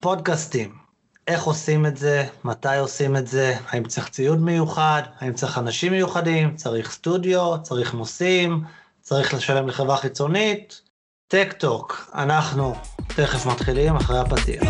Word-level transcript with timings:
פודקאסטים, 0.00 0.74
איך 1.26 1.42
עושים 1.42 1.86
את 1.86 1.96
זה, 1.96 2.26
מתי 2.44 2.76
עושים 2.78 3.16
את 3.16 3.26
זה, 3.26 3.54
האם 3.68 3.84
צריך 3.84 4.08
ציוד 4.08 4.40
מיוחד, 4.40 5.02
האם 5.18 5.32
צריך 5.32 5.58
אנשים 5.58 5.92
מיוחדים, 5.92 6.56
צריך 6.56 6.90
סטודיו, 6.90 7.56
צריך 7.62 7.94
נושאים, 7.94 8.64
צריך 9.00 9.34
לשלם 9.34 9.68
לחברה 9.68 9.96
חיצונית. 9.96 10.80
טק 11.28 11.54
טוק, 11.58 12.10
אנחנו 12.14 12.74
תכף 13.06 13.46
מתחילים 13.46 13.96
אחרי 13.96 14.18
הפתיח. 14.18 14.62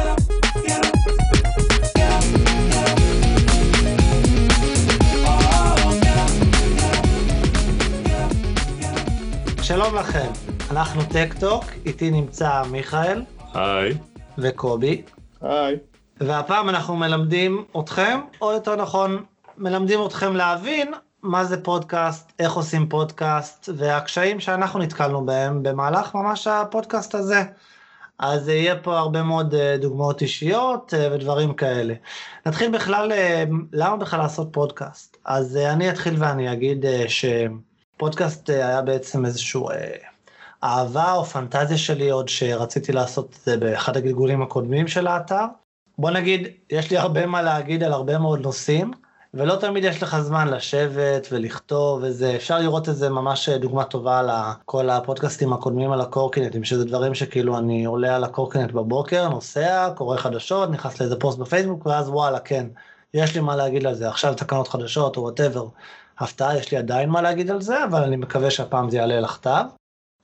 שלום 9.62 9.94
לכם, 9.94 10.30
אנחנו 10.70 11.02
טק 11.04 11.34
טוק, 11.40 11.64
איתי 11.86 12.10
נמצא 12.10 12.62
מיכאל. 12.70 13.22
היי. 13.54 13.94
וקובי. 14.38 15.02
היי. 15.40 15.76
והפעם 16.20 16.68
אנחנו 16.68 16.96
מלמדים 16.96 17.64
אתכם, 17.80 18.20
או 18.40 18.52
יותר 18.52 18.76
נכון, 18.76 19.24
מלמדים 19.56 20.06
אתכם 20.06 20.36
להבין 20.36 20.94
מה 21.22 21.44
זה 21.44 21.62
פודקאסט, 21.62 22.32
איך 22.38 22.52
עושים 22.52 22.88
פודקאסט, 22.88 23.68
והקשיים 23.76 24.40
שאנחנו 24.40 24.78
נתקלנו 24.78 25.26
בהם 25.26 25.62
במהלך 25.62 26.14
ממש 26.14 26.46
הפודקאסט 26.46 27.14
הזה. 27.14 27.42
אז 28.18 28.48
יהיה 28.48 28.78
פה 28.82 28.98
הרבה 28.98 29.22
מאוד 29.22 29.54
אה, 29.54 29.76
דוגמאות 29.76 30.22
אישיות 30.22 30.94
אה, 30.94 31.08
ודברים 31.12 31.54
כאלה. 31.54 31.94
נתחיל 32.46 32.70
בכלל, 32.70 33.12
אה, 33.12 33.44
למה 33.72 33.96
בכלל 33.96 34.20
לעשות 34.20 34.48
פודקאסט? 34.52 35.16
אז 35.24 35.56
אני 35.56 35.90
אתחיל 35.90 36.14
ואני 36.18 36.52
אגיד 36.52 36.84
שפודקאסט 37.08 38.50
היה 38.50 38.82
בעצם 38.82 39.26
איזשהו 39.26 39.68
אהבה 40.64 41.12
או 41.12 41.24
פנטזיה 41.24 41.78
שלי 41.78 42.10
עוד 42.10 42.28
שרציתי 42.28 42.92
לעשות 42.92 43.26
את 43.30 43.44
זה 43.44 43.56
באחד 43.56 43.96
הגלגולים 43.96 44.42
הקודמים 44.42 44.88
של 44.88 45.06
האתר. 45.06 45.44
בוא 45.98 46.10
נגיד, 46.10 46.48
יש 46.70 46.90
לי 46.90 46.96
הרבה 46.98 47.26
מה 47.26 47.42
להגיד 47.42 47.82
על 47.82 47.92
הרבה 47.92 48.18
מאוד 48.18 48.40
נושאים, 48.40 48.90
ולא 49.34 49.56
תמיד 49.56 49.84
יש 49.84 50.02
לך 50.02 50.20
זמן 50.20 50.48
לשבת 50.48 51.28
ולכתוב 51.32 52.00
וזה, 52.02 52.36
אפשר 52.36 52.58
לראות 52.58 52.88
איזה 52.88 53.08
ממש 53.08 53.48
דוגמה 53.48 53.84
טובה 53.84 54.18
על 54.18 54.30
כל 54.64 54.90
הפודקאסטים 54.90 55.52
הקודמים 55.52 55.92
על 55.92 56.00
הקורקינטים, 56.00 56.64
שזה 56.64 56.84
דברים 56.84 57.14
שכאילו 57.14 57.58
אני 57.58 57.84
עולה 57.84 58.16
על 58.16 58.24
הקורקינט 58.24 58.72
בבוקר, 58.72 59.28
נוסע, 59.28 59.90
קורא 59.94 60.16
חדשות, 60.16 60.70
נכנס 60.70 61.00
לאיזה 61.00 61.16
פוסט 61.16 61.38
בפייסבוק, 61.38 61.86
ואז 61.86 62.08
וואלה, 62.08 62.38
כן, 62.38 62.66
יש 63.14 63.34
לי 63.34 63.40
מה 63.40 63.56
להגיד 63.56 63.86
על 63.86 63.94
זה, 63.94 64.08
עכשיו 64.08 64.34
תקנות 64.34 64.68
חדשות 64.68 65.16
או 65.16 65.22
whatever. 65.22 65.66
הפתעה, 66.18 66.58
יש 66.58 66.72
לי 66.72 66.78
עדיין 66.78 67.10
מה 67.10 67.22
להגיד 67.22 67.50
על 67.50 67.60
זה, 67.60 67.84
אבל 67.84 68.02
אני 68.02 68.16
מקווה 68.16 68.50
שהפעם 68.50 68.90
זה 68.90 68.96
יעלה 68.96 69.20
לכתב. 69.20 69.64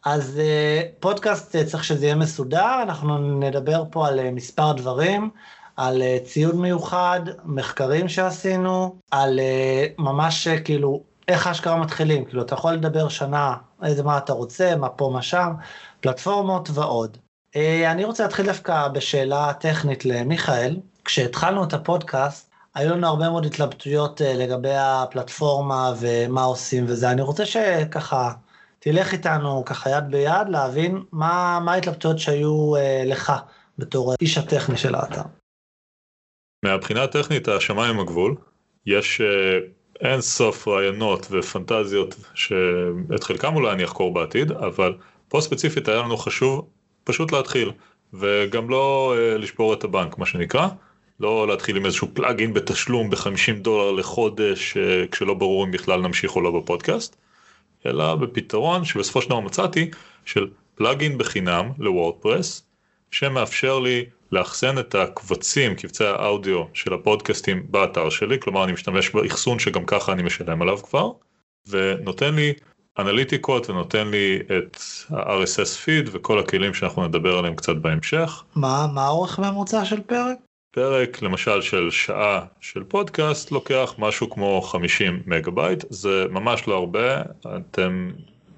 אז 0.04 0.38
אה, 0.38 0.82
פודקאסט 1.00 1.56
אה, 1.56 1.64
צריך 1.64 1.84
שזה 1.84 2.04
יהיה 2.04 2.14
מסודר, 2.14 2.82
אנחנו 2.82 3.18
נדבר 3.18 3.84
פה 3.90 4.08
על 4.08 4.18
אה, 4.18 4.30
מספר 4.30 4.72
דברים, 4.72 5.30
על 5.76 6.02
ציוד 6.24 6.56
מיוחד, 6.56 7.20
מחקרים 7.44 8.08
שעשינו, 8.08 8.96
על 9.10 9.40
ממש 9.98 10.48
כאילו 10.48 11.02
איך 11.28 11.46
אשכרה 11.46 11.76
מתחילים, 11.76 12.24
כאילו 12.24 12.42
אתה 12.42 12.54
יכול 12.54 12.72
לדבר 12.72 13.08
שנה, 13.08 13.56
איזה 13.82 14.02
מה 14.02 14.18
אתה 14.18 14.32
רוצה, 14.32 14.76
מה 14.76 14.88
פה, 14.88 15.10
מה 15.12 15.22
שם, 15.22 15.52
פלטפורמות 16.00 16.68
ועוד. 16.74 17.16
אני 17.86 18.04
רוצה 18.04 18.22
להתחיל 18.22 18.46
דווקא 18.46 18.88
בשאלה 18.88 19.52
טכנית 19.52 20.04
למיכאל. 20.04 20.76
כשהתחלנו 21.04 21.64
את 21.64 21.72
הפודקאסט, 21.72 22.50
היו 22.74 22.92
לנו 22.92 23.06
הרבה 23.06 23.30
מאוד 23.30 23.46
התלבטויות 23.46 24.20
לגבי 24.24 24.74
הפלטפורמה 24.76 25.92
ומה 25.98 26.42
עושים 26.42 26.84
וזה. 26.88 27.10
אני 27.10 27.22
רוצה 27.22 27.46
שככה 27.46 28.32
תלך 28.84 29.12
איתנו 29.12 29.64
ככה 29.64 29.90
יד 29.90 30.04
ביד 30.10 30.48
להבין 30.48 31.02
מה, 31.12 31.60
מה 31.64 31.72
ההתלבטויות 31.72 32.18
שהיו 32.18 32.76
אה, 32.76 33.02
לך 33.06 33.32
בתור 33.78 34.12
האיש 34.12 34.38
הטכני 34.38 34.76
של 34.76 34.94
האתר. 34.94 35.22
מהבחינה 36.64 37.02
הטכנית 37.02 37.48
השמיים 37.48 38.00
הגבול, 38.00 38.36
יש 38.86 39.20
אה, 39.20 39.58
אין 40.00 40.20
סוף 40.20 40.68
רעיונות 40.68 41.26
ופנטזיות 41.30 42.16
שאת 42.34 43.24
חלקם 43.24 43.54
אולי 43.54 43.72
אני 43.72 43.84
אחקור 43.84 44.14
בעתיד, 44.14 44.52
אבל 44.52 44.94
פה 45.28 45.40
ספציפית 45.40 45.88
היה 45.88 45.98
לנו 45.98 46.16
חשוב 46.16 46.68
פשוט 47.04 47.32
להתחיל, 47.32 47.72
וגם 48.12 48.70
לא 48.70 49.14
אה, 49.16 49.38
לשבור 49.38 49.74
את 49.74 49.84
הבנק 49.84 50.18
מה 50.18 50.26
שנקרא. 50.26 50.68
לא 51.20 51.48
להתחיל 51.48 51.76
עם 51.76 51.86
איזשהו 51.86 52.08
פלאגין 52.14 52.54
בתשלום 52.54 53.10
ב-50 53.10 53.52
דולר 53.62 53.90
לחודש 53.92 54.76
אה, 54.76 55.04
כשלא 55.10 55.34
ברור 55.34 55.64
אם 55.64 55.70
בכלל 55.70 56.00
נמשיך 56.00 56.36
או 56.36 56.40
לא 56.40 56.60
בפודקאסט. 56.60 57.23
אלא 57.86 58.14
בפתרון 58.14 58.84
שבסופו 58.84 59.22
של 59.22 59.28
דבר 59.28 59.40
מצאתי 59.40 59.90
של 60.24 60.46
פלאגין 60.74 61.18
בחינם 61.18 61.70
לוורדפרס 61.78 62.62
שמאפשר 63.10 63.78
לי 63.78 64.04
לאחסן 64.32 64.78
את 64.78 64.94
הקבצים, 64.94 65.74
קבצי 65.74 66.04
האודיו 66.04 66.64
של 66.74 66.94
הפודקאסטים 66.94 67.66
באתר 67.70 68.10
שלי, 68.10 68.40
כלומר 68.40 68.64
אני 68.64 68.72
משתמש 68.72 69.10
באחסון 69.10 69.58
שגם 69.58 69.84
ככה 69.86 70.12
אני 70.12 70.22
משלם 70.22 70.62
עליו 70.62 70.78
כבר, 70.78 71.10
ונותן 71.68 72.34
לי 72.34 72.52
אנליטיקות 72.98 73.70
ונותן 73.70 74.08
לי 74.08 74.38
את 74.58 74.78
ה-RSS 75.10 75.76
פיד 75.84 76.08
וכל 76.12 76.38
הכלים 76.38 76.74
שאנחנו 76.74 77.08
נדבר 77.08 77.38
עליהם 77.38 77.54
קצת 77.54 77.76
בהמשך. 77.76 78.44
מה, 78.56 78.86
מה 78.94 79.04
האורך 79.04 79.38
ממוצע 79.38 79.84
של 79.84 80.00
פרק? 80.00 80.38
פרק 80.74 81.22
למשל 81.22 81.62
של 81.62 81.90
שעה 81.90 82.44
של 82.60 82.84
פודקאסט 82.84 83.50
לוקח 83.50 83.94
משהו 83.98 84.30
כמו 84.30 84.62
50 84.62 85.22
מגה 85.26 85.50
בייט, 85.50 85.84
זה 85.90 86.26
ממש 86.30 86.68
לא 86.68 86.74
הרבה, 86.74 87.22
אתם, 87.56 88.10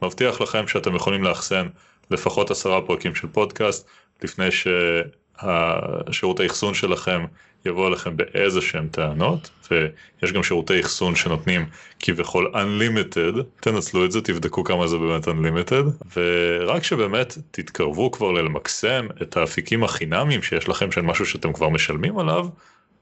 מבטיח 0.03 0.41
לכם 0.41 0.69
שאתם 0.69 0.95
יכולים 0.95 1.23
לאחסן 1.23 1.69
לפחות 2.11 2.51
עשרה 2.51 2.83
פרקים 2.83 3.15
של 3.15 3.29
פודקאסט 3.29 3.89
לפני 4.23 4.49
שהשירות 4.51 6.41
האחסון 6.41 6.75
שלכם 6.75 7.25
יבוא 7.65 7.89
אליכם 7.89 8.17
באיזה 8.17 8.61
שהם 8.61 8.89
טענות, 8.89 9.51
ויש 9.71 10.33
גם 10.33 10.43
שירותי 10.43 10.81
אחסון 10.81 11.17
שנותנים 11.17 11.67
כביכול 11.99 12.53
Unlimited, 12.55 13.43
תנצלו 13.61 14.05
את 14.05 14.13
זה, 14.13 14.21
תבדקו 14.21 14.65
כמה 14.65 14.87
זה 14.87 14.97
באמת 14.99 15.29
Unlimited, 15.29 16.05
ורק 16.17 16.83
שבאמת 16.83 17.39
תתקרבו 17.51 18.11
כבר 18.11 18.33
למקסם 18.33 19.07
את 19.23 19.37
האפיקים 19.37 19.85
החינמיים 19.85 20.43
שיש 20.43 20.69
לכם 20.69 20.93
של 20.93 21.01
משהו 21.01 21.27
שאתם 21.27 21.53
כבר 21.53 21.69
משלמים 21.69 22.19
עליו, 22.19 22.47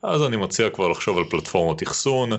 אז 0.03 0.23
אני 0.23 0.37
מציע 0.37 0.71
כבר 0.71 0.89
לחשוב 0.89 1.19
על 1.19 1.25
פלטפורמות 1.25 1.83
אחסון, 1.83 2.31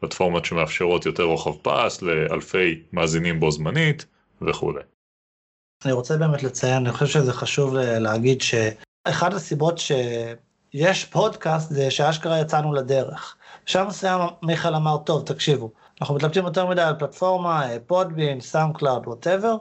פלטפורמות 0.00 0.44
שמאפשרות 0.44 1.06
יותר 1.06 1.22
רוחב 1.22 1.52
פס 1.62 2.02
לאלפי 2.02 2.82
מאזינים 2.92 3.40
בו 3.40 3.50
זמנית 3.50 4.06
וכולי. 4.42 4.80
אני 5.84 5.92
רוצה 5.92 6.16
באמת 6.16 6.42
לציין, 6.42 6.86
אני 6.86 6.92
חושב 6.92 7.06
שזה 7.06 7.32
חשוב 7.32 7.74
להגיד 7.76 8.40
שאחד 8.40 9.34
הסיבות 9.34 9.78
ש... 9.78 9.92
יש 10.74 11.04
פודקאסט 11.04 11.70
זה 11.70 11.90
שאשכרה 11.90 12.40
יצאנו 12.40 12.72
לדרך. 12.74 13.36
בשלב 13.66 13.86
מסוים 13.86 14.20
מיכאל 14.42 14.74
אמר, 14.74 14.96
טוב, 14.96 15.22
תקשיבו, 15.26 15.70
אנחנו 16.00 16.14
מתלבטים 16.14 16.44
יותר 16.44 16.66
מדי 16.66 16.82
על 16.82 16.94
פלטפורמה, 16.98 17.66
Podbean, 17.86 18.40
SoundCloud, 18.40 19.06
whatever, 19.06 19.56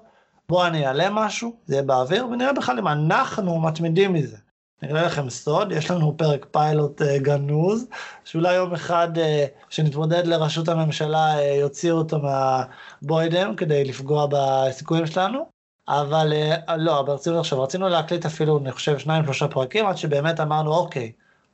בואו 0.50 0.68
אני 0.68 0.88
אעלה 0.88 1.08
משהו, 1.12 1.56
זה 1.66 1.76
יהיה 1.76 1.84
באוויר, 1.84 2.26
ונראה 2.26 2.54
בכלל 2.54 2.80
אם 2.80 2.88
אנחנו 2.88 3.62
מתמידים 3.62 4.14
בזה. 4.14 4.38
אני 4.84 4.92
אגלה 4.92 5.06
לכם 5.06 5.30
סוד, 5.30 5.72
יש 5.72 5.92
לנו 5.92 6.18
פרק 6.18 6.46
פיילוט 6.52 7.02
אה, 7.02 7.06
גנוז, 7.18 7.88
שאולי 8.24 8.56
יום 8.56 8.74
אחד 8.74 9.18
אה, 9.18 9.22
שנתמודד 9.70 10.28
לראשות 10.28 10.68
הממשלה 10.68 11.36
אה, 11.38 11.42
יוציאו 11.42 11.98
אותו 11.98 12.20
מהבוידם 12.20 13.56
כדי 13.56 13.84
לפגוע 13.84 14.28
בסיכויים 14.32 15.08
שלנו, 15.08 15.53
אבל 15.88 16.34
אה, 16.34 16.78
לא, 16.78 17.02
ברצינות 17.02 17.40
עכשיו, 17.40 17.64
רצינו 17.64 17.90
להקליט 17.90 18.26
אפילו, 18.26 18.58
אני 18.58 18.72
חושב, 18.72 18.98
שניים 18.98 19.24
שלושה 19.24 19.48
פרקים, 19.48 19.86
עד 19.86 19.98
שבאמת 19.98 20.40
אמרנו, 20.40 20.76
אוקיי, 20.76 21.12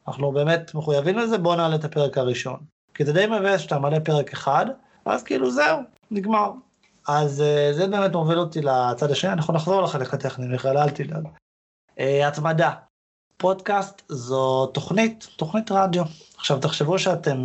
אנחנו 0.07 0.31
באמת 0.31 0.75
מחויבים 0.75 1.17
לזה, 1.17 1.37
בוא 1.37 1.55
נעלה 1.55 1.75
את 1.75 1.83
הפרק 1.83 2.17
הראשון. 2.17 2.59
כי 2.93 3.05
זה 3.05 3.13
די 3.13 3.25
מבאס 3.25 3.61
שאתה 3.61 3.79
מעלה 3.79 3.99
פרק 3.99 4.33
אחד, 4.33 4.65
אז 5.05 5.23
כאילו 5.23 5.51
זהו, 5.51 5.79
נגמר. 6.11 6.51
אז 7.07 7.41
אה, 7.41 7.73
זה 7.73 7.87
באמת 7.87 8.13
מוביל 8.13 8.39
אותי 8.39 8.61
לצד 8.61 9.11
השני, 9.11 9.31
אנחנו 9.31 9.53
נחזור 9.53 9.81
לחלק 9.81 10.13
הטכני, 10.13 10.47
מיכאל, 10.47 10.77
אל 10.77 10.89
תדאג. 10.89 11.23
אה, 11.99 12.27
התמדה. 12.27 12.71
פודקאסט 13.37 14.01
זו 14.09 14.65
תוכנית, 14.65 15.27
תוכנית 15.35 15.71
רדיו. 15.71 16.03
עכשיו 16.37 16.59
תחשבו 16.59 16.99
שאתם, 16.99 17.43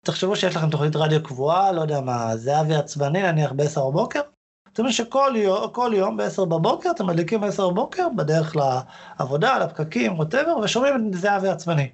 תחשבו 0.00 0.36
שיש 0.36 0.56
לכם 0.56 0.70
תוכנית 0.70 0.96
רדיו 0.96 1.22
קבועה, 1.22 1.72
לא 1.72 1.80
יודע 1.80 2.00
מה, 2.00 2.36
זהבי 2.36 2.74
עצבני 2.74 3.22
נניח 3.22 3.52
ב-10 3.52 3.80
בבוקר, 3.80 4.20
זאת 4.76 4.78
אומרת 4.78 4.92
שכל 4.92 5.32
יום, 5.36 5.92
יום 5.92 6.16
ב-10 6.16 6.44
בבוקר, 6.44 6.90
אתם 6.90 7.06
מדליקים 7.06 7.40
ב-10 7.40 7.62
בבוקר, 7.62 8.08
בדרך 8.16 8.56
לעבודה, 8.56 9.58
לפקקים, 9.58 10.18
ווטאבר, 10.18 10.56
ושומעים 10.58 10.94
את 10.94 11.14
זהבי 11.14 11.48
עצמני. 11.48 11.88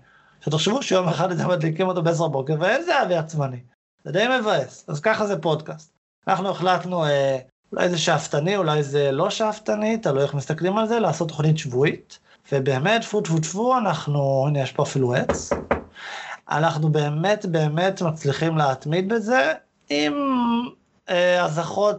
שתחשבו 0.44 0.82
שיום 0.82 1.08
אחד 1.08 1.32
אתם 1.32 1.48
מדליקים 1.48 1.88
אותו 1.88 2.02
ב-10 2.02 2.22
בבוקר, 2.22 2.54
ואין 2.60 2.82
זהבי 2.82 3.14
עצמני. 3.14 3.56
זה 4.04 4.12
די 4.12 4.24
מבאס, 4.40 4.84
אז 4.88 5.00
ככה 5.00 5.26
זה 5.26 5.38
פודקאסט. 5.38 5.92
אנחנו 6.28 6.50
החלטנו, 6.50 7.04
אה, 7.04 7.38
אולי 7.72 7.88
זה 7.88 7.98
שאפתני, 7.98 8.56
אולי 8.56 8.82
זה 8.82 9.12
לא 9.12 9.30
שאפתני, 9.30 9.98
תלוי 9.98 10.22
איך 10.22 10.34
מסתכלים 10.34 10.78
על 10.78 10.88
זה, 10.88 10.98
לעשות 10.98 11.28
תוכנית 11.28 11.58
שבועית. 11.58 12.18
ובאמת, 12.52 13.00
טפו 13.00 13.20
טפו 13.20 13.38
טפו, 13.38 13.78
אנחנו, 13.78 14.44
הנה 14.48 14.60
יש 14.60 14.72
פה 14.72 14.82
אפילו 14.82 15.14
עץ. 15.14 15.50
אנחנו 16.50 16.88
באמת 16.88 17.46
באמת 17.46 18.02
מצליחים 18.02 18.58
להתמיד 18.58 19.08
בזה, 19.08 19.52
עם 19.88 20.14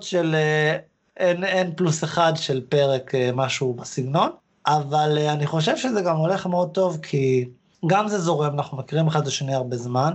של 0.01 0.35
אה, 0.35 1.33
n, 1.33 1.43
n 1.43 1.75
פלוס 1.75 2.03
אחד 2.03 2.33
של 2.35 2.61
פרק 2.69 3.15
אה, 3.15 3.29
משהו 3.33 3.73
בסגנון. 3.73 4.29
אבל 4.67 5.17
אני 5.17 5.47
חושב 5.47 5.77
שזה 5.77 6.01
גם 6.01 6.17
הולך 6.17 6.45
מאוד 6.45 6.69
טוב, 6.71 6.97
כי 7.01 7.49
גם 7.87 8.07
זה 8.07 8.19
זורם, 8.19 8.53
אנחנו 8.53 8.77
מכירים 8.77 9.07
אחד 9.07 9.21
את 9.21 9.27
השני 9.27 9.53
הרבה 9.53 9.77
זמן. 9.77 10.13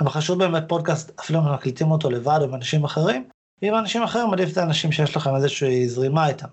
אבל 0.00 0.10
חשוב 0.10 0.38
באמת 0.38 0.62
פודקאסט, 0.68 1.20
אפילו 1.20 1.38
אם 1.38 1.52
מקליטים 1.54 1.90
אותו 1.90 2.10
לבד 2.10 2.38
או 2.40 2.44
עם 2.44 2.54
אנשים 2.54 2.84
אחרים, 2.84 3.28
ועם 3.62 3.74
אנשים 3.74 4.02
אחרים 4.02 4.32
עדיף 4.32 4.52
את 4.52 4.56
האנשים 4.56 4.92
שיש 4.92 5.16
לכם 5.16 5.36
איזושהי 5.36 5.88
זרימה 5.88 6.28
איתם, 6.28 6.48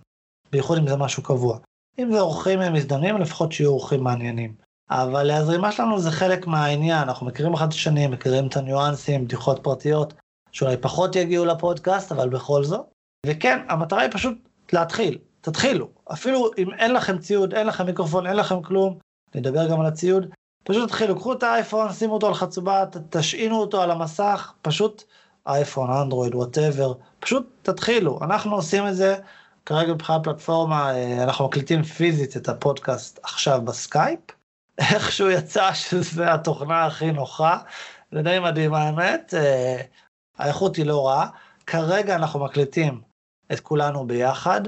בייחוד 0.52 0.78
אם 0.78 0.88
זה 0.88 0.96
משהו 0.96 1.24
קבוע. 1.24 1.58
אם 2.00 2.12
זה 2.12 2.20
אורחים 2.20 2.60
מזדמנים, 2.74 3.18
לפחות 3.18 3.52
שיהיו 3.52 3.70
אורחים 3.70 4.04
מעניינים. 4.04 4.54
אבל 4.90 5.32
הזרימה 5.32 5.72
שלנו 5.72 6.00
זה 6.00 6.12
חלק 6.12 6.48
מהעניין, 6.48 7.02
אנחנו 7.02 7.26
מכירים 7.26 7.54
אחד 7.54 7.68
את 7.68 7.74
השני, 7.74 8.08
מכירים 8.08 8.48
את 8.48 8.58
הניואנסים, 8.58 9.26
בדיחות 9.26 9.60
פרטיות, 9.64 10.14
שאולי 10.58 10.78
פחות 10.78 11.16
יגיעו 11.16 11.46
לפודקאסט, 11.46 12.12
אבל 12.12 12.30
בכל 12.30 12.64
זאת. 12.64 12.86
וכן, 13.26 13.60
המטרה 13.70 14.02
היא 14.02 14.12
פשוט 14.12 14.34
להתחיל, 14.74 15.18
תתחילו. 15.42 15.90
אפילו 16.14 16.50
אם 16.58 16.74
אין 16.74 16.94
לכם 16.94 17.18
ציוד, 17.18 17.54
אין 17.54 17.68
לכם 17.68 17.86
מיקרופון, 17.86 18.28
אין 18.28 18.36
לכם 18.36 18.62
כלום, 18.62 18.98
נדבר 19.36 19.70
גם 19.70 19.80
על 19.80 19.86
הציוד, 19.86 20.28
פשוט 20.64 20.90
תתחילו, 20.90 21.16
קחו 21.16 21.34
את 21.34 21.44
האייפון, 21.44 21.94
שימו 21.94 22.14
אותו 22.14 22.28
על 22.28 22.34
חצובה, 22.34 22.84
תשעינו 23.10 23.60
אותו 23.60 23.82
על 23.82 23.92
המסך, 23.92 24.54
פשוט 24.62 25.04
אייפון, 25.48 25.92
אנדרואיד, 25.92 26.36
whatever, 26.36 26.94
פשוט 27.20 27.48
תתחילו. 27.62 28.20
אנחנו 28.22 28.56
עושים 28.56 28.88
את 28.88 28.96
זה 28.96 29.16
כרגע 29.66 29.94
מבחינת 29.94 30.24
פלטפורמה, 30.24 30.96
אה, 30.96 31.24
אנחנו 31.24 31.46
מקליטים 31.46 31.84
פיזית 31.84 32.38
את 32.38 32.50
הפודקאסט 32.50 33.20
עכשיו 33.24 33.62
בסקייפ. 33.62 34.20
איכשהו 34.94 35.30
יצא 35.30 35.74
שזה 35.74 36.34
התוכנה 36.34 36.86
הכי 36.86 37.12
נוחה, 37.12 37.58
זה 38.12 38.22
די 38.22 38.40
מדהים 38.40 38.74
האמת, 38.74 39.34
אה, 39.38 39.82
האיכות 40.38 40.76
היא 40.76 40.86
לא 40.86 41.08
רעה. 41.08 41.28
כרגע 41.68 42.16
אנחנו 42.16 42.40
מקליטים 42.40 43.02
את 43.52 43.60
כולנו 43.60 44.08
ביחד, 44.08 44.62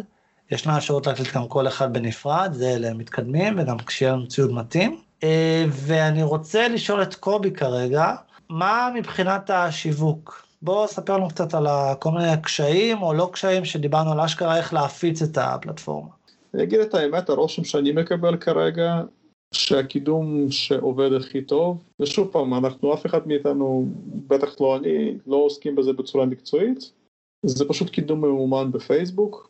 ישנה 0.51 0.77
אפשרות 0.77 1.07
להקליט 1.07 1.35
גם 1.35 1.47
כל 1.47 1.67
אחד 1.67 1.93
בנפרד, 1.93 2.53
זה 2.53 2.69
אלה 2.69 2.93
מתקדמים, 2.93 3.59
וגם 3.59 3.77
כשיהיה 3.77 4.13
לנו 4.13 4.27
ציוד 4.27 4.51
מתאים. 4.51 5.01
אה, 5.23 5.65
ואני 5.69 6.23
רוצה 6.23 6.67
לשאול 6.67 7.01
את 7.01 7.15
קובי 7.15 7.51
כרגע, 7.51 8.15
מה 8.49 8.89
מבחינת 8.95 9.49
השיווק? 9.49 10.45
בוא 10.61 10.87
ספר 10.87 11.17
לנו 11.17 11.27
קצת 11.27 11.53
על 11.53 11.67
כל 11.99 12.11
מיני 12.11 12.41
קשיים 12.43 13.01
או 13.01 13.13
לא 13.13 13.29
קשיים 13.33 13.65
שדיברנו 13.65 14.11
על 14.11 14.19
אשכרה 14.19 14.57
איך 14.57 14.73
להפיץ 14.73 15.21
את 15.21 15.37
הפלטפורמה. 15.37 16.09
אני 16.53 16.63
אגיד 16.63 16.79
את 16.79 16.93
האמת, 16.93 17.29
הרושם 17.29 17.63
שאני 17.63 17.91
מקבל 17.91 18.37
כרגע, 18.37 19.01
שהקידום 19.53 20.51
שעובד 20.51 21.13
הכי 21.13 21.41
טוב, 21.41 21.83
ושוב 21.99 22.27
פעם, 22.31 22.53
אנחנו, 22.53 22.93
אף 22.93 23.05
אחד 23.05 23.27
מאיתנו, 23.27 23.85
בטח 24.27 24.61
לא 24.61 24.77
אני, 24.77 25.17
לא 25.27 25.35
עוסקים 25.35 25.75
בזה 25.75 25.93
בצורה 25.93 26.25
מקצועית, 26.25 26.91
זה 27.45 27.65
פשוט 27.67 27.89
קידום 27.89 28.21
ממומן 28.21 28.71
בפייסבוק, 28.71 29.49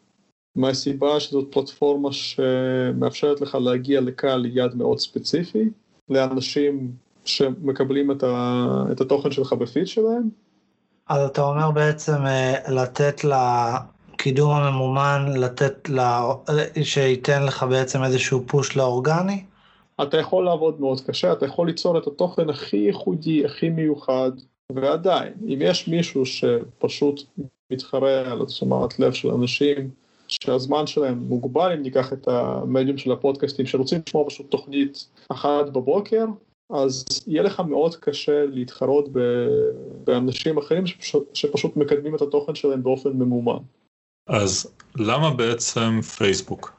מהסיבה 0.55 1.19
שזאת 1.19 1.47
פלטפורמה 1.51 2.09
שמאפשרת 2.11 3.41
לך 3.41 3.55
להגיע 3.55 4.01
לקהל 4.01 4.45
יד 4.45 4.75
מאוד 4.75 4.99
ספציפי, 4.99 5.69
לאנשים 6.09 6.91
שמקבלים 7.25 8.11
את, 8.11 8.23
ה, 8.23 8.65
את 8.91 9.01
התוכן 9.01 9.31
שלך 9.31 9.53
בפיד 9.53 9.87
שלהם. 9.87 10.29
אז 11.07 11.29
אתה 11.29 11.41
אומר 11.41 11.71
בעצם 11.71 12.25
אה, 12.25 12.55
לתת 12.71 13.21
לקידום 13.23 14.51
הממומן, 14.51 15.25
לתת 15.37 15.89
לה, 15.89 16.21
שייתן 16.83 17.43
לך 17.43 17.65
בעצם 17.69 18.03
איזשהו 18.03 18.43
פוש 18.47 18.77
לאורגני? 18.77 19.43
אתה 20.03 20.17
יכול 20.17 20.45
לעבוד 20.45 20.81
מאוד 20.81 21.01
קשה, 21.01 21.33
אתה 21.33 21.45
יכול 21.45 21.67
ליצור 21.67 21.97
את 21.97 22.07
התוכן 22.07 22.49
הכי 22.49 22.77
ייחודי, 22.77 23.45
הכי 23.45 23.69
מיוחד, 23.69 24.31
ועדיין, 24.71 25.33
אם 25.47 25.59
יש 25.61 25.87
מישהו 25.87 26.25
שפשוט 26.25 27.21
מתחרה 27.71 28.31
על 28.31 28.45
תשומת 28.45 28.99
לב 28.99 29.13
של 29.13 29.31
אנשים, 29.31 29.89
שהזמן 30.27 30.87
שלהם 30.87 31.17
מוגבל, 31.17 31.71
אם 31.71 31.81
ניקח 31.81 32.13
את 32.13 32.27
המדיום 32.27 32.97
של 32.97 33.11
הפודקאסטים, 33.11 33.65
שרוצים 33.65 34.01
לשמוע 34.07 34.25
פשוט 34.29 34.51
תוכנית 34.51 35.07
אחת 35.29 35.69
בבוקר, 35.69 36.25
אז 36.69 37.05
יהיה 37.27 37.43
לך 37.43 37.59
מאוד 37.59 37.95
קשה 37.95 38.45
להתחרות 38.45 39.09
באנשים 40.03 40.57
אחרים 40.57 40.87
שפשוט, 40.87 41.35
שפשוט 41.35 41.77
מקדמים 41.77 42.15
את 42.15 42.21
התוכן 42.21 42.55
שלהם 42.55 42.83
באופן 42.83 43.09
ממומן. 43.09 43.57
אז 44.27 44.71
למה 44.95 45.33
בעצם 45.33 46.01
פייסבוק? 46.01 46.78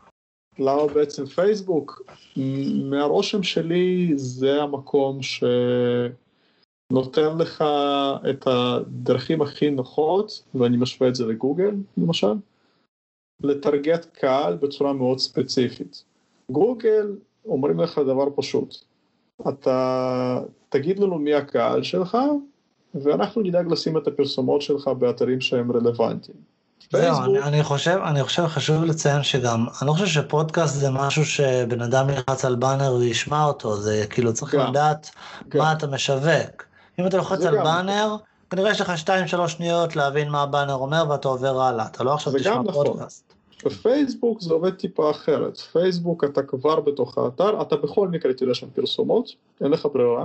למה 0.60 0.86
בעצם 0.86 1.26
פייסבוק? 1.26 2.02
מהרושם 2.84 3.42
שלי 3.42 4.12
זה 4.16 4.62
המקום 4.62 5.18
שנותן 6.92 7.38
לך 7.38 7.64
את 8.30 8.46
הדרכים 8.46 9.42
הכי 9.42 9.70
נוחות, 9.70 10.42
ואני 10.54 10.76
משווה 10.76 11.08
את 11.08 11.14
זה 11.14 11.26
לגוגל 11.26 11.74
למשל, 11.96 12.34
לטרגט 13.42 14.06
קהל 14.12 14.56
בצורה 14.56 14.92
מאוד 14.92 15.18
ספציפית. 15.18 16.04
גוגל 16.50 17.16
אומרים 17.44 17.80
לך 17.80 17.98
דבר 17.98 18.28
פשוט, 18.36 18.76
אתה 19.48 20.42
תגיד 20.68 20.98
לנו 20.98 21.18
מי 21.18 21.34
הקהל 21.34 21.82
שלך, 21.82 22.18
ואנחנו 22.94 23.42
נדאג 23.42 23.72
לשים 23.72 23.96
את 23.96 24.06
הפרסומות 24.06 24.62
שלך 24.62 24.88
באתרים 24.88 25.40
שהם 25.40 25.72
רלוונטיים. 25.72 26.38
זהו, 26.92 27.24
אני, 27.24 27.42
אני 27.42 27.62
חושב, 27.62 27.98
אני 28.04 28.22
חושב 28.22 28.46
חשוב 28.46 28.84
לציין 28.84 29.22
שגם, 29.22 29.66
אני 29.80 29.88
לא 29.88 29.92
חושב 29.92 30.06
שפודקאסט 30.06 30.74
זה 30.74 30.90
משהו 30.90 31.24
שבן 31.24 31.80
אדם 31.80 32.10
ילחץ 32.10 32.44
על 32.44 32.54
באנר 32.54 32.94
וישמע 32.94 33.44
אותו, 33.44 33.76
זה 33.76 34.04
כאילו 34.10 34.32
צריך 34.32 34.54
גם, 34.54 34.70
לדעת 34.70 35.10
גם. 35.48 35.60
מה 35.60 35.72
אתה 35.72 35.86
משווק. 35.86 36.64
אם 36.98 37.06
אתה 37.06 37.16
לוחץ 37.16 37.44
על 37.44 37.56
גם. 37.56 37.64
באנר, 37.64 38.16
כנראה 38.50 38.70
יש 38.70 38.80
לך 38.80 38.92
2-3 39.44 39.48
שניות 39.48 39.96
להבין 39.96 40.28
מה 40.28 40.42
הבאנר 40.42 40.74
אומר 40.74 41.04
ואתה 41.10 41.28
עובר 41.28 41.60
הלאה, 41.60 41.86
אתה 41.86 42.04
לא 42.04 42.14
עכשיו 42.14 42.32
תשמע 42.38 42.62
נכון. 42.62 42.86
פודקאסט. 42.86 43.32
בפייסבוק 43.64 44.40
זה 44.40 44.54
עובד 44.54 44.74
טיפה 44.74 45.10
אחרת, 45.10 45.56
פייסבוק 45.56 46.24
אתה 46.24 46.42
כבר 46.42 46.80
בתוך 46.80 47.18
האתר, 47.18 47.62
אתה 47.62 47.76
בכל 47.76 48.08
מקרה 48.08 48.32
תראה 48.32 48.54
שם 48.54 48.66
פרסומות, 48.74 49.30
אין 49.60 49.70
לך 49.70 49.88
ברירה, 49.94 50.24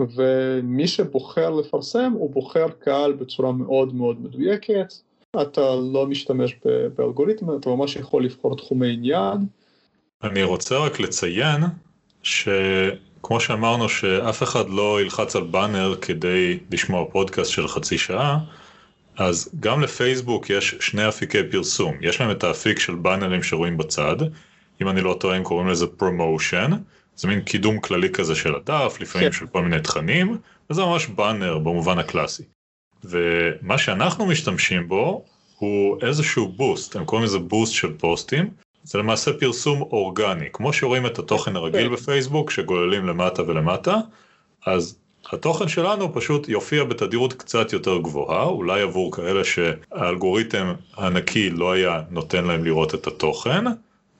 ומי 0.00 0.88
שבוחר 0.88 1.50
לפרסם 1.50 2.12
הוא 2.12 2.30
בוחר 2.30 2.66
קהל 2.78 3.12
בצורה 3.12 3.52
מאוד 3.52 3.94
מאוד 3.94 4.20
מדויקת, 4.20 4.94
אתה 5.42 5.60
לא 5.92 6.06
משתמש 6.06 6.56
באלגוריתם, 6.96 7.56
אתה 7.56 7.68
ממש 7.68 7.96
יכול 7.96 8.24
לבחור 8.24 8.56
תחומי 8.56 8.92
עניין. 8.92 9.38
אני 10.22 10.42
רוצה 10.42 10.78
רק 10.78 11.00
לציין 11.00 11.62
שכמו 12.22 13.40
שאמרנו 13.40 13.88
שאף 13.88 14.42
אחד 14.42 14.70
לא 14.70 15.00
ילחץ 15.02 15.36
על 15.36 15.42
באנר 15.42 15.94
כדי 16.00 16.58
לשמוע 16.70 17.04
פודקאסט 17.10 17.50
של 17.50 17.68
חצי 17.68 17.98
שעה, 17.98 18.38
אז 19.16 19.50
גם 19.60 19.80
לפייסבוק 19.80 20.50
יש 20.50 20.74
שני 20.80 21.08
אפיקי 21.08 21.38
פרסום, 21.50 21.94
יש 22.00 22.20
להם 22.20 22.30
את 22.30 22.44
האפיק 22.44 22.78
של 22.78 22.94
באנרים 22.94 23.42
שרואים 23.42 23.76
בצד, 23.76 24.16
אם 24.82 24.88
אני 24.88 25.00
לא 25.00 25.16
טועה 25.20 25.36
הם 25.36 25.42
קוראים 25.42 25.68
לזה 25.68 25.86
promotion, 25.86 26.70
זה 27.16 27.28
מין 27.28 27.40
קידום 27.40 27.80
כללי 27.80 28.10
כזה 28.10 28.34
של 28.34 28.54
הדף, 28.54 28.96
לפעמים 29.00 29.28
כן. 29.28 29.32
של 29.32 29.46
כל 29.46 29.62
מיני 29.62 29.80
תכנים, 29.80 30.38
וזה 30.70 30.82
ממש 30.82 31.06
באנר 31.06 31.58
במובן 31.58 31.98
הקלאסי. 31.98 32.42
ומה 33.08 33.78
שאנחנו 33.78 34.26
משתמשים 34.26 34.88
בו 34.88 35.24
הוא 35.58 35.98
איזשהו 36.02 36.48
בוסט, 36.48 36.96
הם 36.96 37.04
קוראים 37.04 37.24
לזה 37.24 37.38
בוסט 37.38 37.72
של 37.72 37.92
פוסטים, 37.98 38.50
זה 38.82 38.98
למעשה 38.98 39.32
פרסום 39.32 39.82
אורגני, 39.82 40.46
כמו 40.52 40.72
שרואים 40.72 41.06
את 41.06 41.18
התוכן 41.18 41.56
הרגיל. 41.56 41.88
בפייסבוק 41.88 42.50
שגוללים 42.50 43.06
למטה 43.06 43.42
ולמטה, 43.42 43.96
אז 44.66 44.98
התוכן 45.32 45.68
שלנו 45.68 46.14
פשוט 46.14 46.48
יופיע 46.48 46.84
בתדירות 46.84 47.32
קצת 47.32 47.72
יותר 47.72 47.98
גבוהה, 47.98 48.44
אולי 48.44 48.82
עבור 48.82 49.12
כאלה 49.12 49.44
שהאלגוריתם 49.44 50.72
הנקי 50.96 51.50
לא 51.50 51.72
היה 51.72 52.02
נותן 52.10 52.44
להם 52.44 52.64
לראות 52.64 52.94
את 52.94 53.06
התוכן, 53.06 53.64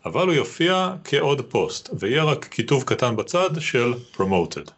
אבל 0.04 0.26
הוא 0.26 0.34
יופיע 0.34 0.92
כעוד 1.04 1.40
פוסט, 1.40 1.90
ויהיה 1.98 2.24
רק 2.24 2.44
כיתוב 2.44 2.82
קטן 2.82 3.16
בצד 3.16 3.50
של 3.60 3.94
promoted. 4.16 4.70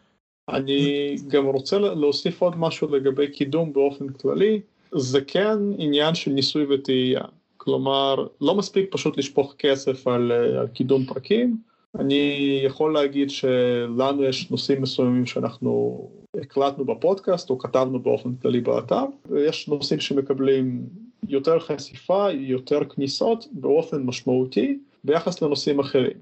אני 0.49 1.15
גם 1.27 1.45
רוצה 1.45 1.79
להוסיף 1.79 2.41
עוד 2.41 2.57
משהו 2.57 2.95
לגבי 2.95 3.27
קידום 3.27 3.73
באופן 3.73 4.09
כללי, 4.09 4.61
זה 4.91 5.21
כן 5.21 5.57
עניין 5.77 6.15
של 6.15 6.31
ניסוי 6.31 6.65
וטעייה. 6.69 7.21
כלומר, 7.57 8.27
לא 8.41 8.55
מספיק 8.55 8.91
פשוט 8.91 9.17
לשפוך 9.17 9.55
כסף 9.57 10.07
על, 10.07 10.31
על 10.31 10.67
קידום 10.67 11.05
פרקים, 11.05 11.57
אני 11.95 12.59
יכול 12.63 12.93
להגיד 12.93 13.29
שלנו 13.29 14.23
יש 14.23 14.51
נושאים 14.51 14.81
מסוימים 14.81 15.25
שאנחנו 15.25 16.09
הקלטנו 16.41 16.85
בפודקאסט 16.85 17.49
או 17.49 17.57
כתבנו 17.57 17.99
באופן 17.99 18.35
כללי 18.35 18.61
באתר, 18.61 19.03
ויש 19.29 19.67
נושאים 19.67 19.99
שמקבלים 19.99 20.83
יותר 21.27 21.59
חשיפה, 21.59 22.31
יותר 22.31 22.79
כניסות 22.85 23.47
באופן 23.51 24.01
משמעותי 24.03 24.79
ביחס 25.03 25.41
לנושאים 25.41 25.79
אחרים. 25.79 26.17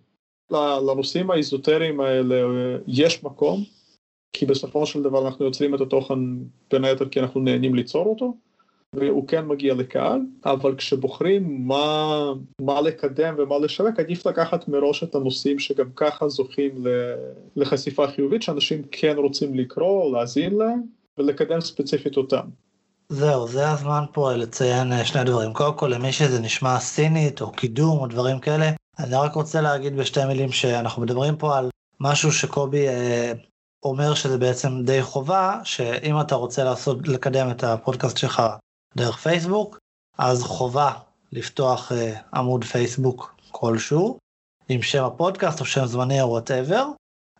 לנושאים 0.51 1.31
האיזוטריים 1.31 1.99
האלה 1.99 2.35
יש 2.87 3.23
מקום, 3.23 3.63
כי 4.33 4.45
בסופו 4.45 4.85
של 4.85 5.01
דבר 5.01 5.27
אנחנו 5.27 5.45
יוצרים 5.45 5.75
את 5.75 5.81
התוכן 5.81 6.19
בין 6.71 6.85
היתר 6.85 7.09
כי 7.09 7.19
אנחנו 7.19 7.41
נהנים 7.41 7.75
ליצור 7.75 8.05
אותו, 8.05 8.33
והוא 8.95 9.27
כן 9.27 9.45
מגיע 9.45 9.73
לקהל, 9.73 10.21
אבל 10.45 10.75
כשבוחרים 10.75 11.67
מה, 11.67 12.13
מה 12.61 12.81
לקדם 12.81 13.35
ומה 13.37 13.59
לשווק, 13.59 13.99
עדיף 13.99 14.27
לקחת 14.27 14.67
מראש 14.67 15.03
את 15.03 15.15
הנושאים 15.15 15.59
שגם 15.59 15.89
ככה 15.95 16.29
זוכים 16.29 16.71
לחשיפה 17.55 18.07
חיובית, 18.07 18.43
שאנשים 18.43 18.81
כן 18.91 19.15
רוצים 19.17 19.55
לקרוא 19.55 20.11
להאזין 20.11 20.55
להם, 20.55 20.81
ולקדם 21.17 21.61
ספציפית 21.61 22.17
אותם. 22.17 22.49
זהו, 23.09 23.47
זה 23.47 23.71
הזמן 23.71 24.03
פה 24.13 24.33
לציין 24.33 24.93
אה, 24.93 25.05
שני 25.05 25.23
דברים. 25.23 25.53
קודם 25.53 25.77
כל, 25.77 25.87
למי 25.87 26.11
שזה 26.11 26.39
נשמע 26.41 26.79
סינית 26.79 27.41
או 27.41 27.51
קידום 27.51 27.99
או 27.99 28.07
דברים 28.07 28.39
כאלה, 28.39 28.69
אני 28.99 29.15
רק 29.15 29.33
רוצה 29.33 29.61
להגיד 29.61 29.97
בשתי 29.97 30.25
מילים 30.25 30.51
שאנחנו 30.51 31.01
מדברים 31.01 31.35
פה 31.35 31.57
על 31.57 31.69
משהו 31.99 32.31
שקובי 32.31 32.87
אה, 32.87 33.31
אומר 33.83 34.13
שזה 34.13 34.37
בעצם 34.37 34.83
די 34.83 35.01
חובה, 35.01 35.59
שאם 35.63 36.21
אתה 36.21 36.35
רוצה 36.35 36.63
לעשות, 36.63 37.07
לקדם 37.07 37.51
את 37.51 37.63
הפודקאסט 37.63 38.17
שלך 38.17 38.41
דרך 38.95 39.17
פייסבוק, 39.17 39.79
אז 40.17 40.43
חובה 40.43 40.91
לפתוח 41.31 41.91
אה, 41.91 42.19
עמוד 42.33 42.63
פייסבוק 42.63 43.35
כלשהו, 43.51 44.17
עם 44.69 44.81
שם 44.81 45.03
הפודקאסט 45.03 45.59
או 45.59 45.65
שם 45.65 45.85
זמני 45.85 46.21
או 46.21 46.29
whatever, 46.29 46.87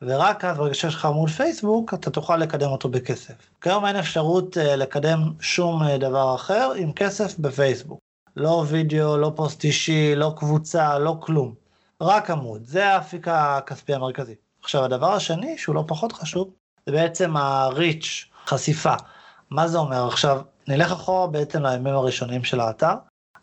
ורק 0.01 0.45
אז 0.45 0.57
ברגע 0.57 0.73
שיש 0.73 0.95
לך 0.95 1.05
עמוד 1.05 1.29
פייסבוק 1.29 1.93
אתה 1.93 2.11
תוכל 2.11 2.37
לקדם 2.37 2.69
אותו 2.69 2.89
בכסף. 2.89 3.33
כיום 3.61 3.85
אין 3.85 3.95
אפשרות 3.95 4.57
אה, 4.57 4.59
לקדם 4.59 5.33
שום 5.39 5.83
אה, 5.83 5.97
דבר 5.99 6.35
אחר 6.35 6.71
עם 6.75 6.93
כסף 6.93 7.39
בפייסבוק. 7.39 7.99
לא 8.35 8.65
וידאו, 8.67 9.17
לא 9.17 9.31
פוסט 9.35 9.63
אישי, 9.63 10.15
לא 10.15 10.33
קבוצה, 10.37 10.99
לא 10.99 11.17
כלום. 11.19 11.53
רק 12.01 12.29
עמוד, 12.29 12.63
זה 12.65 12.87
האפיק 12.87 13.27
הכספי 13.27 13.93
המרכזי. 13.93 14.35
עכשיו 14.67 14.83
הדבר 14.83 15.13
השני 15.13 15.57
שהוא 15.57 15.75
לא 15.75 15.83
פחות 15.87 16.11
חשוב, 16.11 16.49
זה 16.85 16.91
בעצם 16.91 17.37
ה-reach, 17.37 18.05
חשיפה. 18.45 18.93
מה 19.49 19.67
זה 19.67 19.77
אומר? 19.77 20.07
עכשיו, 20.07 20.41
נלך 20.67 20.91
אחורה 20.91 21.27
בעצם 21.27 21.65
לימים 21.65 21.95
הראשונים 21.95 22.43
של 22.43 22.59
האתר. 22.59 22.93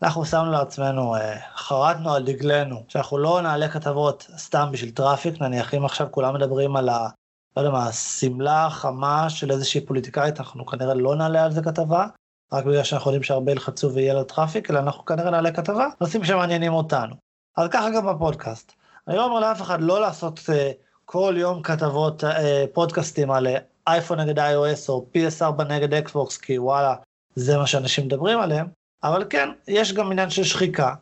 אנחנו 0.02 0.24
שמנו 0.24 0.50
לעצמנו, 0.52 1.16
אה, 1.16 1.36
חרטנו 1.56 2.14
על 2.14 2.24
דגלנו, 2.24 2.84
שאנחנו 2.88 3.18
לא 3.18 3.42
נעלה 3.42 3.68
כתבות 3.68 4.26
סתם 4.36 4.68
בשביל 4.72 4.90
traffic, 4.90 5.40
נניח 5.40 5.74
אם 5.74 5.84
עכשיו 5.84 6.06
כולם 6.10 6.34
מדברים 6.34 6.76
על 6.76 6.88
ה... 6.88 7.08
לא 7.56 7.62
יודע 7.62 7.70
מה, 7.70 7.86
השמלה 7.86 8.66
החמה 8.66 9.30
של 9.30 9.50
איזושהי 9.50 9.86
פוליטיקאית, 9.86 10.40
אנחנו 10.40 10.66
כנראה 10.66 10.94
לא 10.94 11.16
נעלה 11.16 11.44
על 11.44 11.52
זה 11.52 11.62
כתבה, 11.62 12.06
רק 12.52 12.64
בגלל 12.64 12.84
שאנחנו 12.84 13.10
יודעים 13.10 13.22
שהרבה 13.22 13.52
ילחצו 13.52 13.92
ויהיה 13.94 14.14
לה 14.14 14.24
traffic, 14.24 14.70
אלא 14.70 14.78
אנחנו 14.78 15.04
כנראה 15.04 15.30
נעלה 15.30 15.52
כתבה, 15.52 15.86
נושאים 16.00 16.24
שמעניינים 16.24 16.72
אותנו. 16.72 17.14
אז 17.56 17.68
ככה 17.70 17.90
גם 17.90 18.06
בפודקאסט. 18.06 18.72
אני 19.08 19.16
לא 19.16 19.24
אומר 19.24 19.40
לאף 19.40 19.62
אחד 19.62 19.80
לא 19.80 20.00
לעשות 20.00 20.38
אה, 20.38 20.84
כל 21.14 21.34
יום 21.38 21.62
כתבות, 21.62 22.24
אה, 22.24 22.26
פודקאסטים 22.72 23.30
על 23.30 23.46
אייפון 23.86 24.20
נגד 24.20 24.38
iOS 24.38 24.88
או 24.88 25.06
PS4 25.14 25.64
נגד 25.64 25.94
אקסבוקס, 25.94 26.36
כי 26.36 26.58
וואלה, 26.58 26.94
זה 27.34 27.58
מה 27.58 27.66
שאנשים 27.66 28.04
מדברים 28.04 28.38
עליהם, 28.38 28.66
אבל 29.02 29.24
כן, 29.30 29.48
יש 29.68 29.92
גם 29.92 30.12
עניין 30.12 30.30
של 30.30 30.44
שחיקה. 30.44 30.94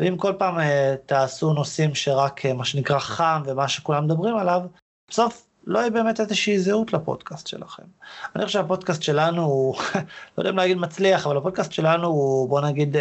ואם 0.00 0.16
כל 0.16 0.32
פעם 0.38 0.58
אה, 0.58 0.62
תעשו 1.06 1.52
נושאים 1.52 1.94
שרק 1.94 2.46
מה 2.46 2.64
שנקרא 2.64 2.98
חם 2.98 3.42
ומה 3.46 3.68
שכולם 3.68 4.04
מדברים 4.04 4.36
עליו, 4.36 4.60
בסוף 5.10 5.46
לא 5.66 5.78
יהיה 5.78 5.90
באמת 5.90 6.20
איזושהי 6.20 6.58
זהות 6.58 6.92
לפודקאסט 6.92 7.46
שלכם. 7.46 7.82
אני 8.36 8.46
חושב 8.46 8.58
שהפודקאסט 8.58 9.02
שלנו 9.02 9.42
הוא, 9.42 9.76
לא 10.38 10.40
יודע 10.40 10.50
אם 10.50 10.56
להגיד 10.56 10.76
מצליח, 10.76 11.26
אבל 11.26 11.36
הפודקאסט 11.36 11.72
שלנו 11.72 12.06
הוא, 12.08 12.48
בוא 12.48 12.60
נגיד, 12.60 12.96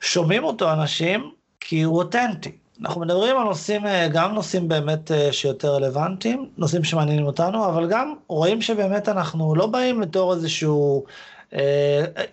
שומעים 0.00 0.44
אותו 0.44 0.72
אנשים 0.72 1.32
כי 1.60 1.82
הוא 1.82 1.98
אותנטי. 1.98 2.63
אנחנו 2.80 3.00
מדברים 3.00 3.36
על 3.36 3.44
נושאים, 3.44 3.82
גם 4.12 4.34
נושאים 4.34 4.68
באמת 4.68 5.10
שיותר 5.30 5.74
רלוונטיים, 5.74 6.50
נושאים 6.56 6.84
שמעניינים 6.84 7.26
אותנו, 7.26 7.66
אבל 7.68 7.90
גם 7.90 8.14
רואים 8.28 8.62
שבאמת 8.62 9.08
אנחנו 9.08 9.54
לא 9.54 9.66
באים 9.66 10.00
לתור 10.00 10.34
איזשהו 10.34 11.04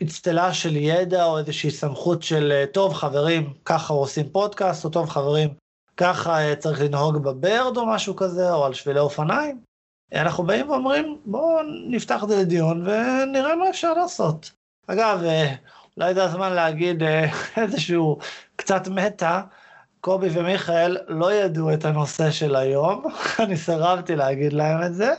אצטלה 0.03 0.53
של 0.53 0.75
ידע 0.75 1.25
או 1.25 1.37
איזושהי 1.37 1.71
סמכות 1.71 2.23
של 2.23 2.65
טוב 2.73 2.93
חברים 2.93 3.53
ככה 3.65 3.93
עושים 3.93 4.29
פודקאסט 4.29 4.85
או 4.85 4.89
טוב 4.89 5.09
חברים 5.09 5.49
ככה 5.97 6.55
צריך 6.59 6.81
לנהוג 6.81 7.17
בברד 7.17 7.77
או 7.77 7.85
משהו 7.85 8.15
כזה 8.15 8.53
או 8.53 8.65
על 8.65 8.73
שבילי 8.73 8.99
אופניים. 8.99 9.61
אנחנו 10.13 10.43
באים 10.43 10.69
ואומרים 10.69 11.17
בואו 11.25 11.59
נפתח 11.89 12.23
את 12.23 12.29
זה 12.29 12.41
לדיון 12.41 12.87
ונראה 12.87 13.55
מה 13.55 13.69
אפשר 13.69 13.93
לעשות. 13.93 14.51
אגב 14.87 15.21
אולי 15.97 16.13
זה 16.13 16.23
הזמן 16.23 16.53
להגיד 16.53 17.03
איזשהו 17.57 18.17
קצת 18.55 18.87
מטה. 18.87 19.41
קובי 20.01 20.29
ומיכאל 20.33 20.97
לא 21.07 21.33
ידעו 21.33 21.73
את 21.73 21.85
הנושא 21.85 22.31
של 22.31 22.55
היום, 22.55 23.05
אני 23.43 23.57
סירבתי 23.57 24.15
להגיד 24.15 24.53
להם 24.53 24.83
את 24.83 24.93
זה, 24.93 25.13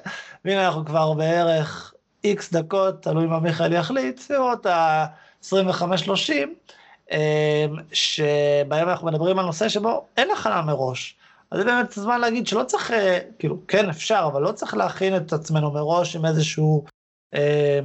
והנה 0.44 0.66
אנחנו 0.66 0.84
כבר 0.84 1.12
בערך 1.12 1.94
איקס 2.24 2.52
דקות, 2.52 3.02
תלוי 3.02 3.26
מה 3.26 3.40
מיכאל 3.40 3.72
יחליט, 3.72 4.18
סביבות 4.18 4.66
ה-25-30, 4.66 6.32
אמ, 7.10 7.18
שבהם 7.92 8.88
אנחנו 8.88 9.06
מדברים 9.06 9.38
על 9.38 9.46
נושא 9.46 9.68
שבו 9.68 10.06
אין 10.16 10.30
הכנה 10.30 10.62
מראש. 10.62 11.16
אז 11.50 11.58
זה 11.58 11.64
באמת 11.64 11.92
זמן 11.92 12.20
להגיד 12.20 12.46
שלא 12.46 12.64
צריך, 12.64 12.90
אה, 12.90 13.18
כאילו, 13.38 13.56
כן 13.68 13.88
אפשר, 13.88 14.28
אבל 14.32 14.42
לא 14.42 14.52
צריך 14.52 14.74
להכין 14.74 15.16
את 15.16 15.32
עצמנו 15.32 15.70
מראש 15.70 16.16
עם 16.16 16.26
איזשהו 16.26 16.84
אה, 17.34 17.80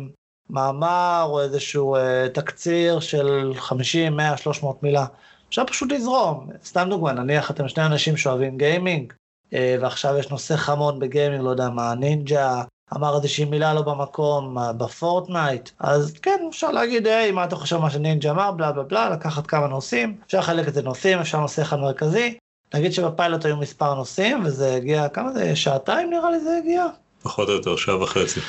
מאמר 0.49 1.25
או 1.29 1.41
איזשהו 1.41 1.95
אה, 1.95 2.27
תקציר 2.33 2.99
של 2.99 3.53
50, 3.57 4.17
100, 4.17 4.37
300 4.37 4.83
מילה. 4.83 5.05
אפשר 5.49 5.65
פשוט 5.65 5.91
לזרום. 5.91 6.49
סתם 6.65 6.87
דוגמא, 6.89 7.11
נניח 7.11 7.51
אתם 7.51 7.67
שני 7.67 7.85
אנשים 7.85 8.17
שאוהבים 8.17 8.57
גיימינג, 8.57 9.13
אה, 9.53 9.75
ועכשיו 9.81 10.17
יש 10.17 10.29
נושא 10.29 10.55
חמון 10.55 10.99
בגיימינג, 10.99 11.43
לא 11.43 11.49
יודע 11.49 11.69
מה, 11.69 11.95
נינג'ה, 11.95 12.63
אמר 12.95 13.15
איזושהי 13.17 13.45
מילה 13.45 13.73
לא 13.73 13.81
במקום 13.81 14.57
בפורטנייט, 14.77 15.69
אז 15.79 16.13
כן, 16.21 16.39
אפשר 16.49 16.71
להגיד, 16.71 17.07
היי, 17.07 17.31
מה 17.31 17.43
אתה 17.43 17.55
חושב 17.55 17.77
מה 17.77 17.89
שנינג'ה 17.89 18.31
אמר, 18.31 18.51
בלה 18.51 18.71
בלה 18.71 18.83
בלה, 18.83 19.09
לקחת 19.09 19.47
כמה 19.47 19.67
נושאים, 19.67 20.17
אפשר 20.25 20.39
לחלק 20.39 20.67
את 20.67 20.73
זה 20.73 20.81
נושאים, 20.81 21.19
אפשר 21.19 21.39
נושא 21.39 21.61
אחד 21.61 21.79
מרכזי. 21.79 22.37
נגיד 22.73 22.93
שבפיילוט 22.93 23.45
היו 23.45 23.57
מספר 23.57 23.93
נושאים, 23.93 24.45
וזה 24.45 24.75
הגיע, 24.75 25.09
כמה 25.09 25.31
זה, 25.31 25.55
שעתיים 25.55 26.09
נראה 26.09 26.31
לי 26.31 26.39
זה 26.39 26.57
הגיע? 26.57 26.85
פחות 27.23 27.49
או 27.49 27.53
יותר, 27.53 27.75
שעה 27.75 28.03
וחצי. 28.03 28.39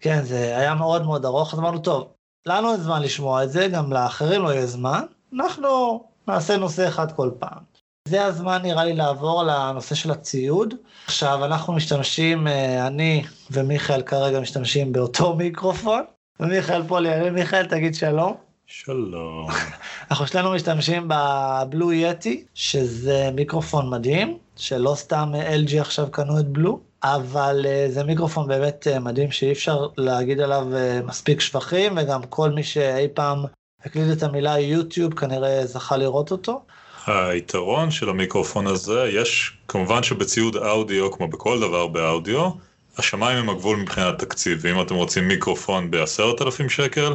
כן, 0.00 0.24
זה 0.24 0.56
היה 0.56 0.74
מאוד 0.74 1.02
מאוד 1.02 1.24
ארוך, 1.24 1.54
אז 1.54 1.58
אמרנו, 1.58 1.78
טוב, 1.78 2.08
לנו 2.46 2.72
אין 2.72 2.80
זמן 2.80 3.02
לשמוע 3.02 3.44
את 3.44 3.50
זה, 3.50 3.68
גם 3.68 3.92
לאחרים 3.92 4.42
לא 4.42 4.48
יהיה 4.48 4.66
זמן, 4.66 5.02
אנחנו 5.34 6.04
נעשה 6.28 6.56
נושא 6.56 6.88
אחד 6.88 7.12
כל 7.12 7.30
פעם. 7.38 7.78
זה 8.08 8.24
הזמן 8.24 8.62
נראה 8.62 8.84
לי 8.84 8.94
לעבור 8.94 9.42
לנושא 9.42 9.94
של 9.94 10.10
הציוד. 10.10 10.74
עכשיו 11.06 11.44
אנחנו 11.44 11.72
משתמשים, 11.72 12.46
אה, 12.46 12.86
אני 12.86 13.24
ומיכאל 13.50 14.02
כרגע 14.02 14.40
משתמשים 14.40 14.92
באותו 14.92 15.34
מיקרופון, 15.38 16.02
ומיכאל 16.40 16.82
פה 16.88 17.00
לידי, 17.00 17.30
מיכאל 17.30 17.66
תגיד 17.66 17.94
שלום. 17.94 18.34
שלום. 18.66 19.48
אנחנו 20.10 20.26
שנינו 20.26 20.52
משתמשים 20.52 21.08
בבלו 21.08 21.92
יטי, 21.92 22.44
שזה 22.54 23.30
מיקרופון 23.34 23.90
מדהים, 23.90 24.38
שלא 24.56 24.94
סתם 24.96 25.32
LG 25.34 25.80
עכשיו 25.80 26.10
קנו 26.10 26.40
את 26.40 26.48
בלו, 26.48 26.80
אבל 27.02 27.66
אה, 27.68 27.86
זה 27.90 28.04
מיקרופון 28.04 28.48
באמת 28.48 28.86
אה, 28.86 29.00
מדהים 29.00 29.30
שאי 29.30 29.52
אפשר 29.52 29.86
להגיד 29.96 30.40
עליו 30.40 30.66
מספיק 31.04 31.40
שבחים, 31.40 31.92
וגם 31.96 32.22
כל 32.22 32.50
מי 32.50 32.62
שאי 32.62 33.08
פעם 33.14 33.44
הקליט 33.84 34.18
את 34.18 34.22
המילה 34.22 34.58
יוטיוב 34.58 35.14
כנראה 35.14 35.66
זכה 35.66 35.96
לראות 35.96 36.30
אותו. 36.30 36.62
היתרון 37.06 37.90
של 37.90 38.08
המיקרופון 38.08 38.66
הזה, 38.66 39.10
יש 39.12 39.52
כמובן 39.68 40.02
שבציוד 40.02 40.56
אודיו, 40.56 41.12
כמו 41.12 41.28
בכל 41.28 41.60
דבר 41.60 41.86
באודיו, 41.86 42.50
השמיים 42.98 43.38
הם 43.38 43.50
הגבול 43.50 43.76
מבחינת 43.76 44.18
תקציב, 44.18 44.58
ואם 44.62 44.80
אתם 44.80 44.94
רוצים 44.94 45.28
מיקרופון 45.28 45.90
בעשרת 45.90 46.42
אלפים 46.42 46.68
שקל, 46.68 47.14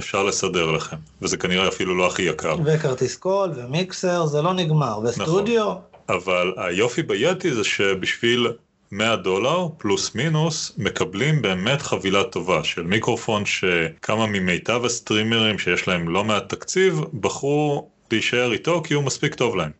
אפשר 0.00 0.22
לסדר 0.22 0.70
לכם, 0.70 0.96
וזה 1.22 1.36
כנראה 1.36 1.68
אפילו 1.68 1.96
לא 1.96 2.06
הכי 2.06 2.22
יקר. 2.22 2.56
וכרטיס 2.64 3.16
קול 3.16 3.52
ומיקסר, 3.56 4.26
זה 4.26 4.42
לא 4.42 4.54
נגמר, 4.54 4.98
וסטודיו. 5.04 5.64
נכון. 5.64 5.82
אבל 6.08 6.52
היופי 6.56 7.02
ב-Yeti 7.02 7.54
זה 7.54 7.64
שבשביל 7.64 8.52
100 8.92 9.16
דולר 9.16 9.68
פלוס 9.78 10.14
מינוס 10.14 10.72
מקבלים 10.78 11.42
באמת 11.42 11.82
חבילה 11.82 12.24
טובה 12.24 12.64
של 12.64 12.82
מיקרופון 12.82 13.44
שכמה 13.46 14.26
ממיטב 14.26 14.84
הסטרימרים 14.84 15.58
שיש 15.58 15.88
להם 15.88 16.08
לא 16.08 16.24
מעט 16.24 16.48
תקציב 16.48 17.00
בחרו 17.20 17.88
להישאר 18.10 18.52
איתו 18.52 18.82
כי 18.84 18.94
הוא 18.94 19.04
מספיק 19.04 19.34
טוב 19.34 19.56
להם. 19.56 19.70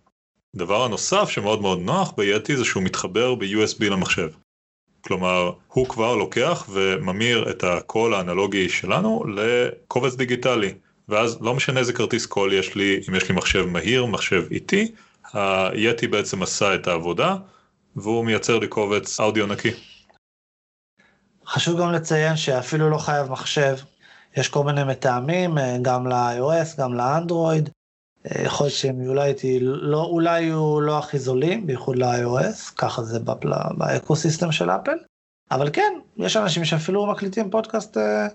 דבר 0.56 0.84
הנוסף 0.84 1.28
שמאוד 1.30 1.62
מאוד 1.62 1.80
נוח 1.80 2.12
ב-Yeti 2.16 2.56
זה 2.56 2.64
שהוא 2.64 2.82
מתחבר 2.82 3.34
ב-USB 3.34 3.84
למחשב. 3.84 4.28
כלומר, 5.00 5.52
הוא 5.68 5.88
כבר 5.88 6.16
לוקח 6.16 6.66
וממיר 6.72 7.50
את 7.50 7.64
הקול 7.64 8.14
האנלוגי 8.14 8.68
שלנו 8.68 9.24
לקובץ 9.34 10.14
דיגיטלי. 10.14 10.74
ואז 11.08 11.38
לא 11.40 11.54
משנה 11.54 11.80
איזה 11.80 11.92
כרטיס 11.92 12.26
קול 12.26 12.52
יש 12.52 12.74
לי, 12.74 13.00
אם 13.08 13.14
יש 13.14 13.28
לי 13.28 13.34
מחשב 13.34 13.66
מהיר, 13.66 14.06
מחשב 14.06 14.44
איטי, 14.50 14.92
היתי 15.32 16.06
בעצם 16.06 16.42
עשה 16.42 16.74
את 16.74 16.88
העבודה, 16.88 17.36
והוא 17.96 18.24
מייצר 18.24 18.58
לי 18.58 18.68
קובץ 18.68 19.20
אודיו 19.20 19.46
נקי. 19.46 19.70
חשוב 21.46 21.80
גם 21.80 21.92
לציין 21.92 22.36
שאפילו 22.36 22.90
לא 22.90 22.98
חייב 22.98 23.30
מחשב, 23.30 23.76
יש 24.36 24.48
כל 24.48 24.64
מיני 24.64 24.84
מתאמים, 24.84 25.54
גם 25.82 26.06
ל-iOS, 26.06 26.80
גם 26.80 26.94
לאנדרואיד, 26.94 27.68
יכול 28.24 28.66
להיות 28.66 28.76
שהם 28.76 29.06
אולי, 29.06 29.34
לא, 29.62 30.04
אולי 30.04 30.40
יהיו 30.40 30.80
לא 30.80 30.98
הכי 30.98 31.18
זולים, 31.18 31.66
בייחוד 31.66 31.96
ל-iOS, 31.96 32.74
ככה 32.76 33.02
זה 33.02 33.18
ב 33.78 33.86
ecosystem 33.86 34.52
של 34.52 34.70
אפל, 34.70 34.96
אבל 35.50 35.70
כן, 35.72 35.92
יש 36.16 36.36
אנשים 36.36 36.64
שאפילו 36.64 37.06
מקליטים 37.06 37.50
פודקאסט, 37.50 37.96
אה, 37.96 38.26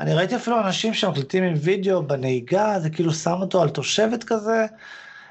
אני 0.00 0.14
ראיתי 0.14 0.36
אפילו 0.36 0.60
אנשים 0.60 0.94
שמקליטים 0.94 1.44
עם 1.44 1.54
וידאו 1.56 2.02
בנהיגה, 2.02 2.80
זה 2.80 2.90
כאילו 2.90 3.12
שם 3.12 3.36
אותו 3.40 3.62
על 3.62 3.70
תושבת 3.70 4.24
כזה, 4.24 4.66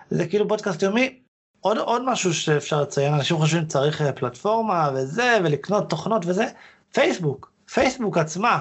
זה 0.10 0.27
כאילו 0.27 0.48
פודקאסט 0.48 0.81
יומי. 0.81 1.19
עוד, 1.68 1.78
עוד 1.78 2.02
משהו 2.06 2.34
שאפשר 2.34 2.82
לציין, 2.82 3.14
אנשים 3.14 3.38
חושבים 3.38 3.64
שצריך 3.64 4.02
אה, 4.02 4.12
פלטפורמה 4.12 4.90
וזה, 4.94 5.38
ולקנות 5.44 5.90
תוכנות 5.90 6.26
וזה, 6.26 6.46
פייסבוק, 6.94 7.52
פייסבוק 7.74 8.18
עצמה. 8.18 8.60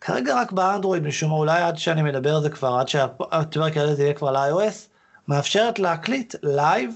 כרגע 0.00 0.40
רק 0.40 0.52
באנדרואיד 0.52 1.02
משום 1.02 1.30
מה, 1.30 1.36
אולי 1.36 1.62
עד 1.62 1.78
שאני 1.78 2.02
מדבר 2.02 2.34
על 2.36 2.42
זה 2.42 2.50
כבר, 2.50 2.78
עד 2.78 2.88
שהפרק 2.88 3.76
הזה 3.76 4.02
יהיה 4.02 4.14
כבר 4.14 4.30
ל-iOS, 4.30 4.88
מאפשרת 5.28 5.78
להקליט 5.78 6.34
לייב 6.42 6.94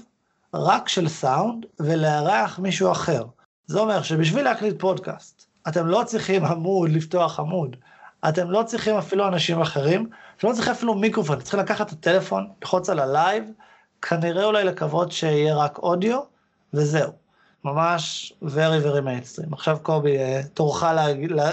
רק 0.53 0.89
של 0.89 1.07
סאונד 1.07 1.65
ולארח 1.79 2.59
מישהו 2.59 2.91
אחר. 2.91 3.23
זה 3.65 3.79
אומר 3.79 4.01
שבשביל 4.01 4.43
להקליט 4.43 4.79
פודקאסט, 4.79 5.47
אתם 5.67 5.87
לא 5.87 6.03
צריכים 6.05 6.45
עמוד, 6.45 6.89
לפתוח 6.89 7.39
עמוד, 7.39 7.75
אתם 8.29 8.51
לא 8.51 8.63
צריכים 8.63 8.95
אפילו 8.95 9.27
אנשים 9.27 9.61
אחרים, 9.61 10.09
אתם 10.37 10.47
לא 10.47 10.53
צריכים 10.53 10.73
אפילו 10.73 10.95
מיקרופון, 10.95 11.35
אתם 11.35 11.43
צריכים 11.43 11.59
לקחת 11.59 11.87
את 11.87 11.91
הטלפון, 11.91 12.47
ללחוץ 12.61 12.89
על 12.89 12.99
הלייב, 12.99 13.43
כנראה 14.01 14.45
אולי 14.45 14.63
לקוות 14.63 15.11
שיהיה 15.11 15.55
רק 15.55 15.77
אודיו, 15.77 16.19
וזהו. 16.73 17.11
ממש 17.63 18.33
very 18.43 18.83
very 18.85 19.01
mainstream. 19.01 19.53
עכשיו 19.53 19.77
קובי, 19.81 20.17
אה, 20.17 20.41
תורך 20.53 20.83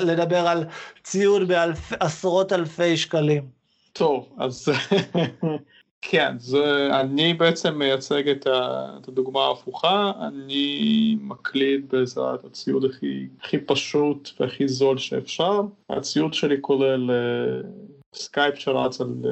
לדבר 0.00 0.48
על 0.48 0.64
ציוד 1.02 1.48
בעשרות 1.48 2.52
אלפי 2.52 2.96
שקלים. 2.96 3.42
טוב, 3.92 4.28
אז 4.38 4.68
כן, 6.10 6.34
זה, 6.38 6.88
אני 7.00 7.34
בעצם 7.34 7.78
מייצג 7.78 8.28
את, 8.28 8.46
ה, 8.46 8.88
את 9.00 9.08
הדוגמה 9.08 9.40
ההפוכה, 9.40 10.12
אני 10.20 11.16
מקליט 11.20 11.84
בעזרת 11.92 12.44
הציוד 12.44 12.84
הכי, 12.84 13.28
הכי 13.40 13.58
פשוט 13.58 14.30
והכי 14.40 14.68
זול 14.68 14.98
שאפשר. 14.98 15.60
הציוד 15.90 16.34
שלי 16.34 16.56
כולל 16.60 17.10
סקייפ 18.14 18.54
שרץ 18.58 19.00
על 19.00 19.14
אה, 19.22 19.28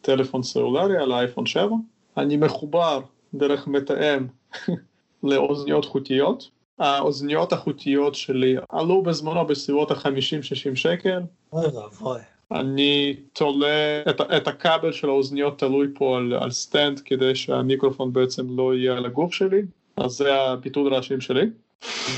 טלפון 0.00 0.42
סלולרי, 0.42 0.98
על 0.98 1.12
האייפון 1.12 1.46
7. 1.46 1.76
אני 2.16 2.36
מחובר 2.36 3.00
דרך 3.34 3.66
מתאם 3.66 4.26
לאוזניות 5.22 5.84
חוטיות. 5.84 6.50
האוזניות 6.78 7.52
החוטיות 7.52 8.14
שלי 8.14 8.56
עלו 8.68 9.02
בזמנו 9.02 9.46
בסביבות 9.46 9.90
ה-50-60 9.90 10.74
שקל. 10.74 11.20
אוי 11.52 11.66
ואבוי. 11.66 12.20
אני 12.52 13.16
תולה 13.32 14.02
את, 14.10 14.20
את 14.20 14.48
הכבל 14.48 14.92
של 14.92 15.08
האוזניות 15.08 15.58
תלוי 15.58 15.86
פה 15.94 16.16
על, 16.16 16.32
על 16.32 16.50
stand 16.50 17.00
כדי 17.00 17.34
שהמיקרופון 17.34 18.12
בעצם 18.12 18.58
לא 18.58 18.74
יהיה 18.74 18.96
על 18.96 19.06
הגוף 19.06 19.34
שלי, 19.34 19.62
אז 19.96 20.10
זה 20.10 20.34
הביטול 20.34 20.94
רעשים 20.94 21.20
שלי. 21.20 21.46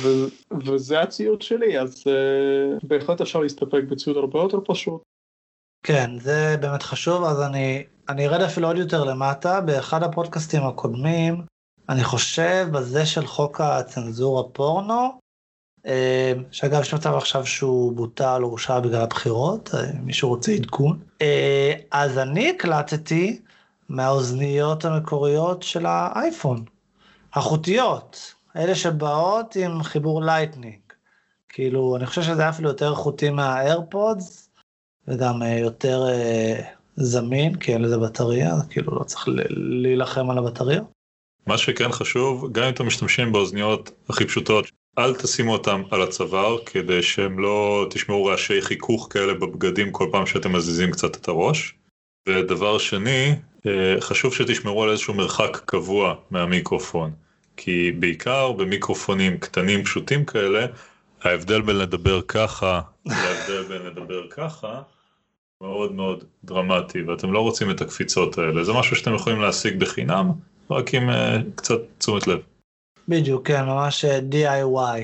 ו, 0.02 0.08
וזה 0.64 1.00
הציוד 1.00 1.42
שלי, 1.42 1.80
אז 1.80 2.04
uh, 2.06 2.86
בהחלט 2.86 3.20
אפשר 3.20 3.40
להסתפק 3.40 3.82
בציוד 3.88 4.16
הרבה 4.16 4.38
יותר 4.38 4.58
פשוט. 4.66 5.02
כן, 5.82 6.10
זה 6.18 6.56
באמת 6.60 6.82
חשוב, 6.82 7.24
אז 7.24 7.42
אני, 7.42 7.84
אני 8.08 8.26
ארד 8.26 8.40
אפילו 8.40 8.68
עוד 8.68 8.76
יותר 8.76 9.04
למטה, 9.04 9.61
באחד 9.61 10.02
הפודקאסטים 10.02 10.66
הקודמים, 10.66 11.42
אני 11.88 12.04
חושב 12.04 12.68
בזה 12.73 13.06
של 13.06 13.26
חוק 13.26 13.61
הצנזורה 13.61 14.42
פורנו, 14.52 15.18
אה, 15.87 16.32
שאגב 16.50 16.80
יש 16.80 16.94
מצב 16.94 17.14
עכשיו 17.14 17.46
שהוא 17.46 17.92
בוטל 17.92 18.40
או 18.42 18.49
הורשע 18.49 18.80
בגלל 18.80 19.00
הבחירות, 19.00 19.75
אה, 19.75 19.80
מישהו 20.02 20.28
רוצה 20.28 20.52
עדכון. 20.52 21.00
אה, 21.23 21.75
אז 21.90 22.18
אני 22.18 22.50
הקלטתי 22.50 23.40
מהאוזניות 23.88 24.84
המקוריות 24.84 25.62
של 25.62 25.87
האייפון, 25.87 26.64
החוטיות, 27.34 28.34
אלה 28.56 28.75
שבאות 28.75 29.56
עם 29.56 29.82
חיבור 29.82 30.23
Lightning. 30.23 30.80
כאילו, 31.49 31.96
אני 31.96 32.06
חושב 32.06 32.23
שזה 32.23 32.40
היה 32.42 32.50
אפילו 32.50 32.68
יותר 32.68 32.90
איכותי 32.90 33.30
מה 33.30 33.54
AirPods, 33.54 34.50
וגם 35.08 35.42
יותר 35.42 36.06
זמין, 36.96 37.54
כי 37.54 37.72
אין 37.72 37.82
לזה 37.82 37.98
בטריה, 37.98 38.54
כאילו 38.70 38.94
לא 38.94 39.04
צריך 39.04 39.28
להילחם 39.82 40.30
על 40.30 40.38
הבטריה. 40.38 40.80
מה 41.46 41.58
שכן 41.58 41.92
חשוב, 41.92 42.52
גם 42.52 42.64
אם 42.64 42.74
אתם 42.74 42.86
משתמשים 42.86 43.32
באוזניות 43.32 43.90
הכי 44.08 44.24
פשוטות, 44.24 44.66
אל 44.98 45.14
תשימו 45.14 45.52
אותם 45.52 45.82
על 45.90 46.02
הצוואר 46.02 46.58
כדי 46.66 47.02
שהם 47.02 47.38
לא 47.38 47.86
תשמעו 47.90 48.24
רעשי 48.24 48.62
חיכוך 48.62 49.08
כאלה 49.10 49.34
בבגדים 49.34 49.92
כל 49.92 50.08
פעם 50.12 50.26
שאתם 50.26 50.52
מזיזים 50.52 50.90
קצת 50.90 51.16
את 51.16 51.28
הראש. 51.28 51.74
ודבר 52.28 52.78
שני, 52.78 53.34
אה, 53.66 53.96
חשוב 54.00 54.34
שתשמרו 54.34 54.82
על 54.82 54.90
איזשהו 54.90 55.14
מרחק 55.14 55.62
קבוע 55.64 56.14
מהמיקרופון. 56.30 57.10
כי 57.56 57.92
בעיקר 57.92 58.52
במיקרופונים 58.52 59.38
קטנים 59.38 59.84
פשוטים 59.84 60.24
כאלה, 60.24 60.66
ההבדל 61.22 61.60
בין 61.60 61.78
לדבר 61.78 62.20
ככה 62.28 62.80
להבדל 63.06 63.62
בין 63.68 63.82
לדבר 63.82 64.28
ככה 64.30 64.82
מאוד 65.64 65.92
מאוד 65.92 66.24
דרמטי, 66.44 67.02
ואתם 67.02 67.32
לא 67.32 67.40
רוצים 67.40 67.70
את 67.70 67.80
הקפיצות 67.80 68.38
האלה. 68.38 68.64
זה 68.64 68.72
משהו 68.72 68.96
שאתם 68.96 69.14
יכולים 69.14 69.40
להשיג 69.40 69.80
בחינם, 69.80 70.30
רק 70.70 70.94
עם 70.94 71.10
uh, 71.10 71.12
קצת 71.54 71.78
תשומת 71.98 72.26
לב. 72.26 72.38
בדיוק, 73.08 73.48
כן, 73.48 73.64
ממש 73.64 74.04
אה, 74.04 74.18
DIY. 74.30 75.00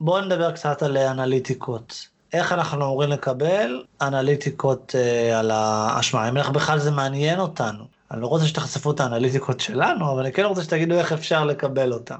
בואו 0.00 0.24
נדבר 0.24 0.52
קצת 0.52 0.82
על 0.82 0.96
אה, 0.96 1.10
אנליטיקות. 1.10 2.08
איך 2.32 2.52
אנחנו 2.52 2.84
אמורים 2.84 3.10
לקבל 3.10 3.84
אנליטיקות 4.02 4.94
אה, 4.94 5.38
על 5.38 5.50
האשמה, 5.50 6.28
אם 6.28 6.36
איך 6.36 6.48
בכלל 6.48 6.78
זה 6.78 6.90
מעניין 6.90 7.40
אותנו. 7.40 7.84
אני 8.10 8.22
לא 8.22 8.26
רוצה 8.26 8.46
שתחשפו 8.46 8.90
את 8.90 9.00
האנליטיקות 9.00 9.60
שלנו, 9.60 10.12
אבל 10.12 10.20
אני 10.20 10.32
כן 10.32 10.44
רוצה 10.44 10.62
שתגידו 10.62 10.94
איך 10.94 11.12
אפשר 11.12 11.44
לקבל 11.44 11.92
אותן. 11.92 12.18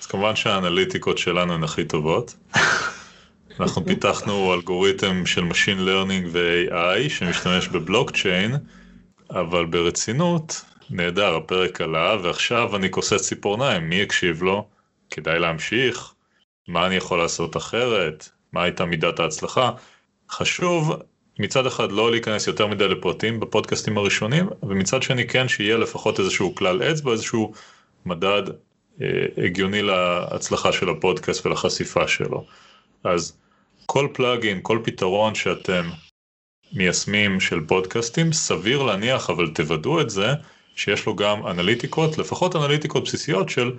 אז 0.00 0.06
כמובן 0.06 0.36
שהאנליטיקות 0.36 1.18
שלנו 1.18 1.54
הן 1.54 1.64
הכי 1.64 1.84
טובות. 1.84 2.34
אנחנו 3.60 3.84
פיתחנו 3.84 4.54
אלגוריתם 4.54 5.26
של 5.26 5.42
Machine 5.50 5.88
Learning 5.88 6.28
ו-AI 6.32 7.08
שמשתמש 7.08 7.68
בבלוקצ'יין, 7.68 8.54
אבל 9.30 9.64
ברצינות, 9.64 10.64
נהדר, 10.90 11.36
הפרק 11.36 11.80
עלה, 11.80 12.16
ועכשיו 12.22 12.76
אני 12.76 12.90
כוסס 12.90 13.28
ציפורניים, 13.28 13.88
מי 13.88 13.94
יקשיב 13.94 14.42
לו? 14.42 14.68
כדאי 15.10 15.38
להמשיך? 15.38 16.14
מה 16.68 16.86
אני 16.86 16.94
יכול 16.94 17.18
לעשות 17.18 17.56
אחרת? 17.56 18.28
מה 18.52 18.62
הייתה 18.62 18.84
מידת 18.84 19.20
ההצלחה? 19.20 19.70
חשוב 20.30 20.92
מצד 21.38 21.66
אחד 21.66 21.92
לא 21.92 22.10
להיכנס 22.10 22.46
יותר 22.46 22.66
מדי 22.66 22.88
לפרטים 22.88 23.40
בפודקאסטים 23.40 23.98
הראשונים, 23.98 24.48
ומצד 24.62 25.02
שני 25.02 25.28
כן 25.28 25.48
שיהיה 25.48 25.76
לפחות 25.76 26.20
איזשהו 26.20 26.54
כלל 26.54 26.82
אצבע, 26.82 27.12
איזשהו 27.12 27.52
מדד 28.06 28.42
אה, 29.02 29.06
הגיוני 29.44 29.82
להצלחה 29.82 30.72
של 30.72 30.88
הפודקאסט 30.88 31.46
ולחשיפה 31.46 32.08
שלו. 32.08 32.46
אז 33.04 33.43
כל 33.86 34.08
פלאגין, 34.12 34.58
כל 34.62 34.78
פתרון 34.84 35.34
שאתם 35.34 35.90
מיישמים 36.72 37.40
של 37.40 37.60
פודקאסטים, 37.66 38.32
סביר 38.32 38.82
להניח, 38.82 39.30
אבל 39.30 39.50
תוודאו 39.54 40.00
את 40.00 40.10
זה, 40.10 40.26
שיש 40.76 41.06
לו 41.06 41.16
גם 41.16 41.46
אנליטיקות, 41.46 42.18
לפחות 42.18 42.56
אנליטיקות 42.56 43.04
בסיסיות 43.04 43.48
של 43.48 43.72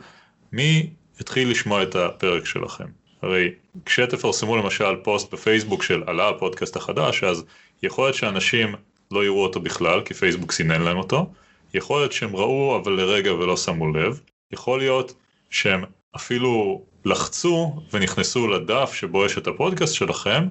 מי 0.52 0.90
התחיל 1.20 1.52
לשמוע 1.52 1.84
את 1.84 1.96
הפרק 1.96 2.46
שלכם. 2.46 2.86
הרי 3.22 3.52
כשתפרסמו 3.86 4.58
למשל 4.58 4.96
פוסט 5.04 5.34
בפייסבוק 5.34 5.84
של 5.84 6.04
עלה 6.08 6.30
הפודקאסט 6.30 6.76
החדש, 6.76 7.24
אז 7.24 7.46
יכול 7.84 8.06
להיות 8.06 8.16
שאנשים 8.16 8.76
לא 9.12 9.26
יראו 9.26 9.44
אותו 9.44 9.60
בכלל, 9.60 10.02
כי 10.02 10.14
פייסבוק 10.14 10.52
סינן 10.52 10.82
להם 10.82 10.98
אותו, 10.98 11.32
יכול 11.74 12.00
להיות 12.00 12.12
שהם 12.12 12.36
ראו 12.36 12.80
אבל 12.84 12.92
לרגע 12.92 13.34
ולא 13.34 13.58
שמו 13.58 13.94
לב, 13.94 14.20
יכול 14.52 14.80
להיות 14.80 15.14
שהם 15.50 15.84
אפילו 16.16 16.82
לחצו 17.06 17.82
ונכנסו 17.94 18.48
לדף 18.48 18.94
שבו 18.94 19.26
יש 19.26 19.38
את 19.38 19.48
הפודקאסט 19.48 19.94
שלכם, 19.94 20.48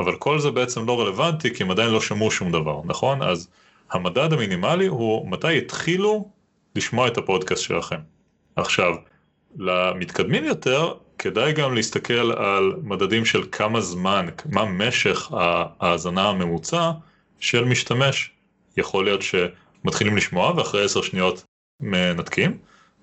אבל 0.00 0.16
כל 0.16 0.38
זה 0.38 0.50
בעצם 0.50 0.86
לא 0.86 1.00
רלוונטי 1.00 1.54
כי 1.54 1.62
הם 1.62 1.70
עדיין 1.70 1.90
לא 1.90 2.00
שמעו 2.00 2.30
שום 2.30 2.52
דבר, 2.52 2.80
נכון? 2.84 3.22
אז 3.22 3.48
המדד 3.90 4.32
המינימלי 4.32 4.86
הוא 4.86 5.30
מתי 5.30 5.58
התחילו 5.58 6.28
לשמוע 6.76 7.08
את 7.08 7.18
הפודקאסט 7.18 7.62
שלכם. 7.62 8.00
עכשיו, 8.56 8.94
למתקדמים 9.56 10.44
יותר, 10.44 10.94
כדאי 11.18 11.52
גם 11.52 11.74
להסתכל 11.74 12.32
על 12.32 12.72
מדדים 12.82 13.24
של 13.24 13.42
כמה 13.52 13.80
זמן, 13.80 14.26
מה 14.50 14.64
משך 14.64 15.32
ההאזנה 15.32 16.28
הממוצע 16.28 16.90
של 17.40 17.64
משתמש. 17.64 18.30
יכול 18.76 19.04
להיות 19.04 19.20
שמתחילים 19.22 20.16
לשמוע 20.16 20.52
ואחרי 20.56 20.84
עשר 20.84 21.02
שניות 21.02 21.44
מנתקים, 21.80 22.58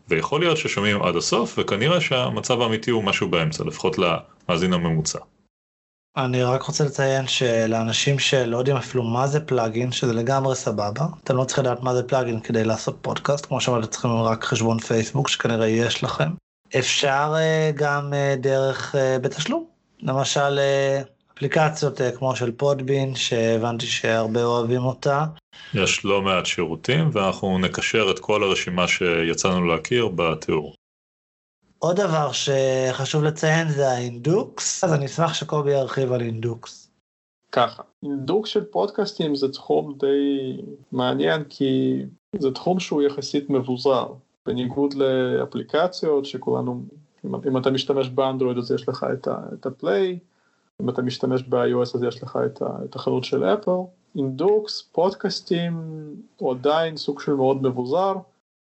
ויכול 0.07 0.41
להיות 0.41 0.57
ששומעים 0.57 1.03
עד 1.03 1.15
הסוף, 1.15 1.55
וכנראה 1.57 2.01
שהמצב 2.01 2.61
האמיתי 2.61 2.91
הוא 2.91 3.03
משהו 3.03 3.29
באמצע, 3.29 3.63
לפחות 3.63 3.97
למאזין 3.97 4.73
הממוצע. 4.73 5.19
אני 6.17 6.43
רק 6.43 6.61
רוצה 6.61 6.83
לציין 6.83 7.27
שלאנשים 7.27 8.19
שלא 8.19 8.57
יודעים 8.57 8.77
אפילו 8.77 9.03
מה 9.03 9.27
זה 9.27 9.39
פלאגין, 9.39 9.91
שזה 9.91 10.13
לגמרי 10.13 10.55
סבבה, 10.55 11.05
אתם 11.23 11.37
לא 11.37 11.43
צריכים 11.43 11.63
לדעת 11.63 11.83
מה 11.83 11.95
זה 11.95 12.03
פלאגין 12.03 12.39
כדי 12.39 12.63
לעשות 12.63 12.97
פודקאסט, 13.01 13.45
כמו 13.45 13.61
שאמרתי, 13.61 13.87
צריכים 13.87 14.11
רק 14.11 14.43
חשבון 14.43 14.79
פייסבוק 14.79 15.29
שכנראה 15.29 15.67
יש 15.67 16.03
לכם. 16.03 16.29
אפשר 16.79 17.33
אה, 17.37 17.71
גם 17.75 18.13
אה, 18.13 18.35
דרך 18.39 18.95
אה, 18.95 19.19
בתשלום, 19.19 19.65
למשל 20.01 20.59
אפליקציות 21.33 22.01
כמו 22.17 22.35
של 22.35 22.51
Podbean, 22.51 23.15
שהבנתי 23.15 23.85
שהרבה 23.85 24.43
אוהבים 24.43 24.81
אותה. 24.81 25.25
יש 25.73 26.05
לא 26.05 26.21
מעט 26.21 26.45
שירותים, 26.45 27.09
ואנחנו 27.13 27.59
נקשר 27.59 28.11
את 28.11 28.19
כל 28.19 28.43
הרשימה 28.43 28.87
שיצאנו 28.87 29.65
להכיר 29.65 30.07
בתיאור. 30.07 30.75
עוד 31.79 31.95
דבר 31.95 32.31
שחשוב 32.31 33.23
לציין 33.23 33.69
זה 33.69 33.89
האינדוקס, 33.89 34.83
אז 34.83 34.93
אני 34.93 35.05
אשמח 35.05 35.33
שקובי 35.33 35.71
ירחיב 35.71 36.11
על 36.11 36.21
אינדוקס. 36.21 36.91
ככה, 37.51 37.83
אינדוקס 38.03 38.49
של 38.49 38.63
פודקאסטים 38.63 39.35
זה 39.35 39.51
תחום 39.51 39.97
די 39.99 40.57
מעניין 40.91 41.43
כי 41.49 42.01
זה 42.39 42.51
תחום 42.51 42.79
שהוא 42.79 43.01
יחסית 43.01 43.49
מבוזר, 43.49 44.07
בניגוד 44.45 44.93
לאפליקציות 44.93 46.25
שכולנו, 46.25 46.83
אם, 47.25 47.35
אם 47.35 47.57
אתה 47.57 47.71
משתמש 47.71 48.09
באנדרואיד 48.09 48.57
אז 48.57 48.71
יש 48.71 48.89
לך 48.89 49.05
את, 49.13 49.27
ה, 49.27 49.37
את 49.53 49.65
הפליי, 49.65 50.19
אם 50.81 50.89
אתה 50.89 51.01
משתמש 51.01 51.43
ב-iOS 51.43 51.95
אז 51.95 52.03
יש 52.03 52.23
לך 52.23 52.39
את, 52.45 52.61
ה, 52.61 52.65
את 52.85 52.95
החנות 52.95 53.23
של 53.23 53.43
אפל. 53.43 53.71
אינדוקס, 54.15 54.81
פודקאסטים, 54.91 55.73
הוא 56.37 56.51
עדיין 56.51 56.97
סוג 56.97 57.21
של 57.21 57.33
מאוד 57.33 57.63
מבוזר. 57.63 58.13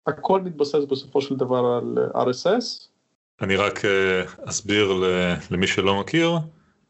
הכל 0.07 0.41
מתבסס 0.41 0.83
בסופו 0.89 1.21
של 1.21 1.35
דבר 1.35 1.65
על 1.65 1.97
RSS. 2.13 2.87
אני 3.41 3.55
רק 3.55 3.85
אה, 3.85 4.23
אסביר 4.45 4.93
למי 5.51 5.67
שלא 5.67 5.99
מכיר, 5.99 6.31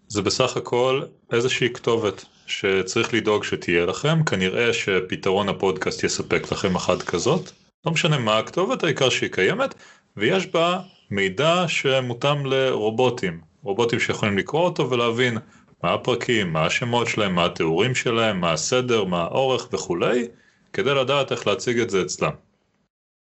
זה 0.08 0.22
בסך 0.22 0.58
הכל 0.58 1.02
איזושהי 1.32 1.74
כתובת 1.74 2.26
שצריך 2.48 3.14
לדאוג 3.14 3.44
שתהיה 3.44 3.86
לכם, 3.86 4.24
כנראה 4.24 4.74
שפתרון 4.74 5.50
הפודקאסט 5.50 6.04
יספק 6.04 6.52
לכם 6.52 6.76
אחת 6.76 7.02
כזאת, 7.02 7.52
לא 7.86 7.92
משנה 7.92 8.20
מה 8.20 8.38
הכתובת, 8.38 8.84
העיקר 8.84 9.10
שהיא 9.10 9.32
קיימת, 9.32 9.76
ויש 10.18 10.48
בה 10.48 10.80
מידע 11.12 11.64
שמותאם 11.68 12.46
לרובוטים, 12.46 13.42
רובוטים 13.64 14.00
שיכולים 14.00 14.38
לקרוא 14.38 14.62
אותו 14.62 14.90
ולהבין 14.90 15.38
מה 15.84 15.94
הפרקים, 15.94 16.54
מה 16.54 16.66
השמות 16.66 17.08
שלהם, 17.08 17.36
מה 17.36 17.46
התיאורים 17.46 17.96
שלהם, 17.96 18.42
מה 18.42 18.54
הסדר, 18.54 19.04
מה 19.04 19.22
האורך 19.22 19.70
וכולי, 19.74 20.28
כדי 20.74 20.94
לדעת 20.96 21.32
איך 21.32 21.48
להציג 21.48 21.80
את 21.80 21.90
זה 21.90 22.02
אצלם. 22.02 22.32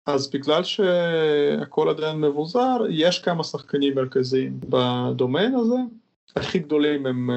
אז 0.06 0.30
בגלל 0.30 0.62
שהכל 0.62 1.88
עדיין 1.88 2.20
מבוזר, 2.20 2.76
יש 2.90 3.18
כמה 3.18 3.44
שחקנים 3.44 3.94
מרכזיים 3.94 4.60
בדומיין 4.68 5.54
הזה, 5.54 5.76
הכי 6.36 6.58
גדולים 6.58 7.06
הם, 7.06 7.30
אה, 7.30 7.36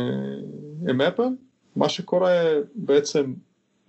הם 0.89 1.01
אפל, 1.01 1.27
מה 1.75 1.89
שקורה 1.89 2.31
בעצם 2.75 3.33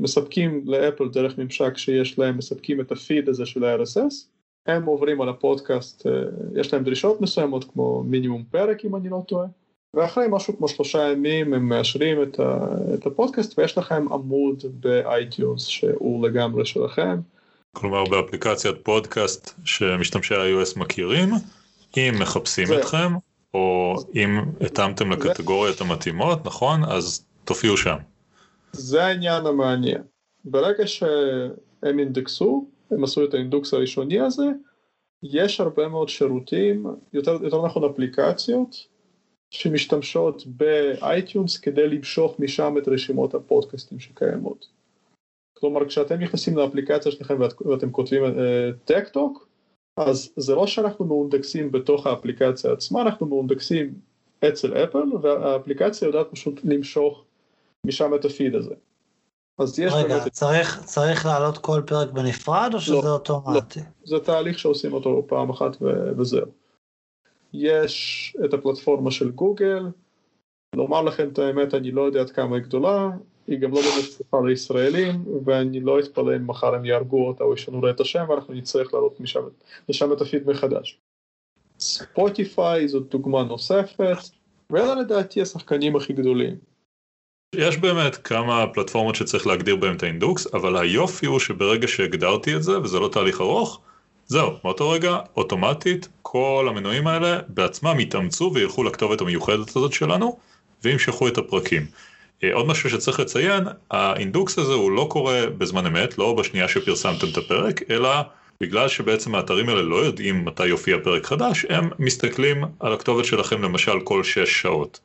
מספקים 0.01 0.63
לאפל 0.67 1.09
דרך 1.09 1.39
ממשק 1.39 1.77
שיש 1.77 2.19
להם, 2.19 2.39
מספקים 2.39 2.81
את 2.81 2.93
הפיד 2.93 3.29
הזה 3.29 3.47
של 3.47 3.65
ה-RSS, 3.65 4.29
הם 4.67 4.85
עוברים 4.85 5.21
על 5.21 5.29
הפודקאסט, 5.29 6.07
אה, 6.07 6.13
יש 6.61 6.73
להם 6.73 6.85
דרישות 6.85 7.21
מסוימות 7.21 7.65
כמו 7.65 8.03
מינימום 8.03 8.45
פרק 8.51 8.85
אם 8.85 8.97
אני 8.97 9.09
לא 9.09 9.23
טועה, 9.29 9.47
ואחרי 9.95 10.27
משהו 10.31 10.57
כמו 10.57 10.69
שלושה 10.69 11.13
ימים 11.13 11.55
הם 11.55 11.69
מאשרים 11.69 12.23
את, 12.23 12.41
ה, 12.41 12.67
את 12.95 13.07
הפודקאסט 13.07 13.59
ויש 13.59 13.79
לכם 13.79 14.13
עמוד 14.13 14.65
ב 14.71 14.84
iTunes 14.84 15.67
שהוא 15.67 16.29
לגמרי 16.29 16.67
שלכם. 16.67 17.21
כלומר 17.73 18.05
באפליקציית 18.05 18.77
פודקאסט 18.83 19.55
שמשתמשי 19.65 20.35
ה-iOS 20.35 20.79
מכירים, 20.79 21.29
אם 21.97 22.15
מחפשים 22.21 22.67
זה... 22.67 22.79
אתכם, 22.79 23.13
או 23.55 23.95
אם 24.15 24.41
התאמתם 24.61 25.13
לקטגוריות 25.13 25.81
המתאימות, 25.81 26.47
נכון? 26.47 26.85
אז 26.85 27.25
תופיעו 27.45 27.77
שם. 27.77 27.97
זה 28.73 29.05
העניין 29.05 29.47
המעניין. 29.47 30.03
ברגע 30.45 30.87
שהם 30.87 31.99
אינדקסו, 31.99 32.69
הם 32.91 33.05
עשו 33.05 33.25
את 33.25 33.35
האינדוקס 33.35 33.75
הראשוני 33.75 34.21
הזה, 34.21 34.47
יש 35.23 35.61
הרבה 35.61 35.89
מאוד 35.89 36.09
שירותים, 36.09 36.87
יותר, 37.13 37.39
יותר 37.43 37.67
נכון 37.67 37.85
אפליקציות, 37.85 38.87
שמשתמשות 39.51 40.47
ב 40.47 40.63
iTunes 40.63 41.59
כדי 41.59 41.89
למשוך 41.89 42.41
משם 42.41 42.75
את 42.79 42.89
רשימות 42.89 43.35
הפודקאסטים 43.35 44.01
שקיימות. 44.01 44.69
כלומר 45.59 45.89
כשאתם 45.89 46.21
נכנסים 46.21 46.57
לאפליקציה 46.57 47.13
שלכם 47.13 47.41
ואת, 47.41 47.63
ואתם 47.63 47.91
כותבים 47.91 48.23
טק 48.85 49.07
אה, 49.07 49.11
טוק, 49.11 49.49
אז 49.97 50.33
זה 50.37 50.55
לא 50.55 50.67
שאנחנו 50.67 51.05
מאונדקסים 51.05 51.73
בתוך 51.73 52.07
האפליקציה 52.07 52.73
עצמה, 52.73 53.03
אנחנו 53.03 53.27
מאונדקסים 53.27 53.95
אצל 54.49 54.85
אפל, 54.85 55.17
והאפליקציה 55.23 56.07
יודעת 56.07 56.27
פשוט 56.31 56.61
למשוך 56.65 57.25
משם 57.87 58.15
את 58.15 58.25
הפיד 58.25 58.55
הזה. 58.55 58.75
אז 59.59 59.79
יש 59.79 59.93
רגע, 59.93 60.19
באמת... 60.19 60.33
צריך, 60.33 60.85
צריך 60.85 61.27
לעלות 61.27 61.59
כל 61.59 61.83
פרק 61.87 62.11
בנפרד, 62.11 62.71
או 62.75 62.81
שזה 62.81 62.95
לא, 62.95 63.13
אוטומטי? 63.13 63.81
לא, 63.81 63.87
זה 64.05 64.25
תהליך 64.25 64.59
שעושים 64.59 64.93
אותו 64.93 65.25
פעם 65.29 65.51
אחת 65.51 65.83
ו- 65.83 66.11
וזהו. 66.19 66.47
יש 67.53 68.37
את 68.45 68.55
הפלטפורמה 68.55 69.11
של 69.11 69.31
גוגל, 69.31 69.83
לומר 70.77 71.03
לכם 71.03 71.29
את 71.33 71.39
האמת, 71.39 71.75
אני 71.75 71.91
לא 71.91 72.03
יודע 72.03 72.21
עד 72.21 72.31
כמה 72.31 72.57
היא 72.57 72.65
גדולה, 72.65 73.11
היא 73.47 73.59
גם 73.59 73.73
לא 73.73 73.81
באמת 73.81 74.05
פתוחה 74.05 74.47
לישראלים, 74.47 75.25
ואני 75.45 75.81
לא 75.81 76.01
אתפלא 76.01 76.37
אם 76.37 76.47
מחר 76.47 76.75
הם 76.75 76.85
יהרגו 76.85 77.29
אותה 77.29 77.45
או 77.45 77.55
ישנו 77.55 77.83
לה 77.83 77.91
את 77.91 78.01
השם, 78.01 78.25
ואנחנו 78.29 78.55
נצטרך 78.55 78.95
לעלות 78.95 79.21
משם, 79.21 79.41
לשם 79.89 80.13
את 80.13 80.21
הפיד 80.21 80.51
מחדש. 80.51 80.99
ספוטיפיי 81.81 82.89
זאת 82.89 83.09
דוגמה 83.09 83.43
נוספת, 83.43 84.17
ואלה 84.73 84.95
לדעתי 84.95 85.43
השחקנים 85.43 85.97
הכי 85.97 86.13
גדולים. 86.13 86.57
יש 87.55 87.77
באמת 87.77 88.17
כמה 88.17 88.67
פלטפורמות 88.75 89.15
שצריך 89.15 89.47
להגדיר 89.47 89.77
בהם 89.77 89.97
את 89.97 90.03
האינדוקס, 90.03 90.55
אבל 90.55 90.77
היופי 90.77 91.27
הוא 91.27 91.41
שברגע 91.41 91.89
שהגדרתי 91.89 92.57
את 92.57 92.63
זה, 92.63 92.81
וזה 92.81 92.99
לא 92.99 93.09
תהליך 93.09 93.41
ארוך, 93.41 93.81
זהו, 94.29 94.53
מאותו 94.65 94.91
רגע, 94.91 95.19
אוטומטית, 95.37 96.09
כל 96.23 96.67
המנועים 96.69 97.07
האלה 97.07 97.39
בעצמם 97.49 98.01
יתאמצו 98.01 98.51
וילכו 98.55 98.85
לכתובת 98.85 99.21
המיוחדת 99.21 99.77
הזאת 99.77 99.93
שלנו, 99.93 100.39
וימשכו 100.85 101.29
את 101.29 101.39
הפרקים. 101.39 101.87
אה, 102.45 102.55
עוד 102.55 102.67
משהו 102.67 102.91
שצריך 102.91 103.21
לציין, 103.21 103.65
האינדוקס 103.91 104.59
הזה 104.59 104.73
הוא 104.73 104.91
לא 104.91 105.07
קורה 105.11 105.47
בזמן 105.59 105.87
אמת, 105.87 106.19
לא 106.19 106.33
בשנייה 106.35 106.69
שפרסמתם 106.69 107.27
את 107.33 107.37
הפרק, 107.37 107.91
אלא 107.91 108.11
בגלל 108.61 108.89
שבעצם 108.89 109.35
האתרים 109.35 109.69
האלה 109.69 109.83
לא 109.83 109.97
יודעים 109.97 110.45
מתי 110.45 110.67
יופיע 110.67 110.97
פרק 111.05 111.27
חדש, 111.27 111.67
הם 111.69 111.91
מסתכלים 111.99 112.65
על 112.81 112.93
הכתובת 112.93 113.25
שלכם 113.25 113.63
למשל 113.63 114.01
כל 114.05 114.25
6 114.25 114.63
שעות. 114.63 115.01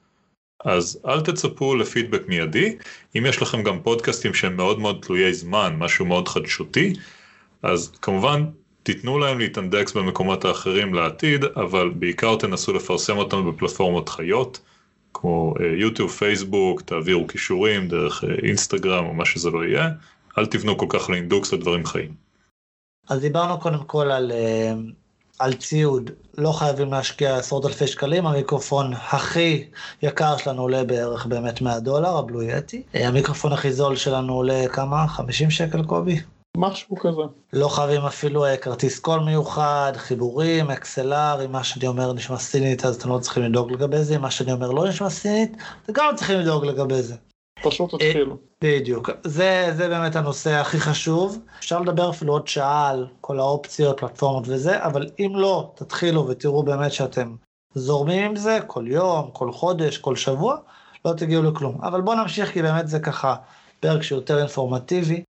אז 0.65 0.99
אל 1.07 1.21
תצפו 1.21 1.75
לפידבק 1.75 2.27
מיידי, 2.27 2.75
אם 3.17 3.25
יש 3.25 3.41
לכם 3.41 3.63
גם 3.63 3.79
פודקאסטים 3.79 4.33
שהם 4.33 4.57
מאוד 4.57 4.79
מאוד 4.79 4.99
תלויי 5.01 5.33
זמן, 5.33 5.75
משהו 5.77 6.05
מאוד 6.05 6.27
חדשותי, 6.27 6.93
אז 7.63 7.91
כמובן 8.01 8.43
תיתנו 8.84 9.19
להם 9.19 9.39
להתאנדקס 9.39 9.93
במקומות 9.93 10.46
האחרים 10.46 10.93
לעתיד, 10.93 11.43
אבל 11.46 11.89
בעיקר 11.89 12.36
תנסו 12.36 12.74
לפרסם 12.74 13.17
אותם 13.17 13.52
בפלטפורמות 13.52 14.10
חיות. 14.10 14.60
כמו 15.13 15.54
אה, 15.60 15.65
יוטיוב, 15.65 16.12
פייסבוק, 16.12 16.82
תעבירו 16.82 17.28
כישורים 17.28 17.88
דרך 17.88 18.24
אה, 18.24 18.30
אינסטגרם 18.43 19.06
או 19.06 19.13
מה 19.13 19.26
שזה 19.26 19.50
לא 19.50 19.65
יהיה, 19.65 19.89
אל 20.38 20.46
תבנו 20.46 20.78
כל 20.78 20.86
כך 20.89 21.10
לאינדוקס 21.10 21.54
לדברים 21.54 21.86
חיים. 21.86 22.13
אז 23.10 23.19
דיברנו 23.22 23.60
קודם 23.60 23.84
כל 23.84 24.12
על, 24.12 24.32
אה, 24.32 24.74
על 25.39 25.54
ציוד, 25.54 26.12
לא 26.38 26.52
חייבים 26.52 26.91
להשקיע 26.91 27.38
עשרות 27.38 27.65
אלפי 27.65 27.88
שקלים, 27.88 28.26
המיקרופון 28.26 28.93
הכי 28.93 29.65
יקר 30.02 30.38
שלנו 30.38 30.62
עולה 30.62 30.84
בערך 30.84 31.26
באמת 31.26 31.62
100 31.62 31.80
דולר, 31.80 32.17
הבלו 32.17 32.43
יטי, 32.43 32.84
המיקרופון 32.93 33.54
הכי 33.54 33.72
זול 33.72 33.96
שלנו 33.96 34.34
עולה 34.34 34.67
כמה? 34.72 35.08
50 35.08 35.52
שקל 35.52 35.84
קובי? 35.84 36.19
משהו 36.58 36.96
כזה. 36.96 37.22
לא 37.54 37.68
חייבים 37.68 38.02
אפילו 38.02 38.46
אה, 38.46 38.58
כרטיס 38.58 39.00
קול 39.00 39.20
מיוחד, 39.20 39.94
חיבורים, 39.96 40.72
אקסלר, 40.72 41.46
אם 41.46 41.52
מה 41.52 41.63
שאני 41.63 41.88
אומר 41.88 42.13
נשמע 42.13 42.38
סינית 42.38 42.86
אז 42.86 42.96
אתם 42.96 43.10
לא 43.10 43.20
צריכים 43.20 43.44
לדאוג 43.44 43.72
לגבי 43.72 44.04
זה, 44.04 44.16
אם 44.16 44.22
מה 44.22 44.32
שאני 44.32 44.52
אומר 44.52 44.72
לא 44.72 44.88
נשמע 44.88 45.10
סינית, 45.10 45.58
אתם 45.84 45.94
גם 45.94 46.16
צריכים 46.16 46.39
לדאוג 46.39 46.66
לגבי 46.66 47.02
זה. 47.02 47.16
פשוט 47.63 47.94
אה, 47.94 48.00
תתחילו. 48.00 48.38
בדיוק, 48.63 49.10
זה, 49.24 49.74
זה 49.78 49.88
באמת 49.88 50.16
הנושא 50.16 50.52
הכי 50.52 50.80
חשוב. 50.80 51.38
אפשר 51.60 51.80
לדבר 51.80 52.10
אפילו 52.10 52.34
עוד 52.34 52.48
שעה 52.48 52.89
על 52.89 53.08
כל 53.22 53.39
האופציות, 53.39 54.00
פלטפורמות 54.00 54.44
וזה, 54.48 54.86
אבל 54.86 55.10
אם 55.20 55.32
לא, 55.36 55.72
תתחילו 55.76 56.28
ותראו 56.28 56.63
באמת 56.63 56.92
שאתם 56.92 57.36
זורמים 57.76 58.26
עם 58.26 58.36
זה 58.36 58.60
כל 58.68 58.86
יום, 58.88 59.30
כל 59.34 59.52
חודש, 59.52 59.98
כל 59.98 60.16
שבוע, 60.16 60.58
לא 61.06 61.13
תגיעו 61.13 61.44
לכלום. 61.44 61.78
אבל 61.82 62.02
בואו 62.02 62.22
נמשיך 62.22 62.54
כי 62.54 62.62
באמת 62.62 62.88
זה 62.88 63.00
ככה 63.00 63.36
פרק 63.80 64.04
שיותר 64.04 64.39
אינפורמטיבי. 64.39 65.24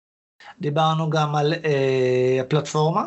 דיברנו 0.61 1.11
גם 1.11 1.37
על 1.37 1.53
אה, 1.53 2.39
הפלטפורמה, 2.41 3.05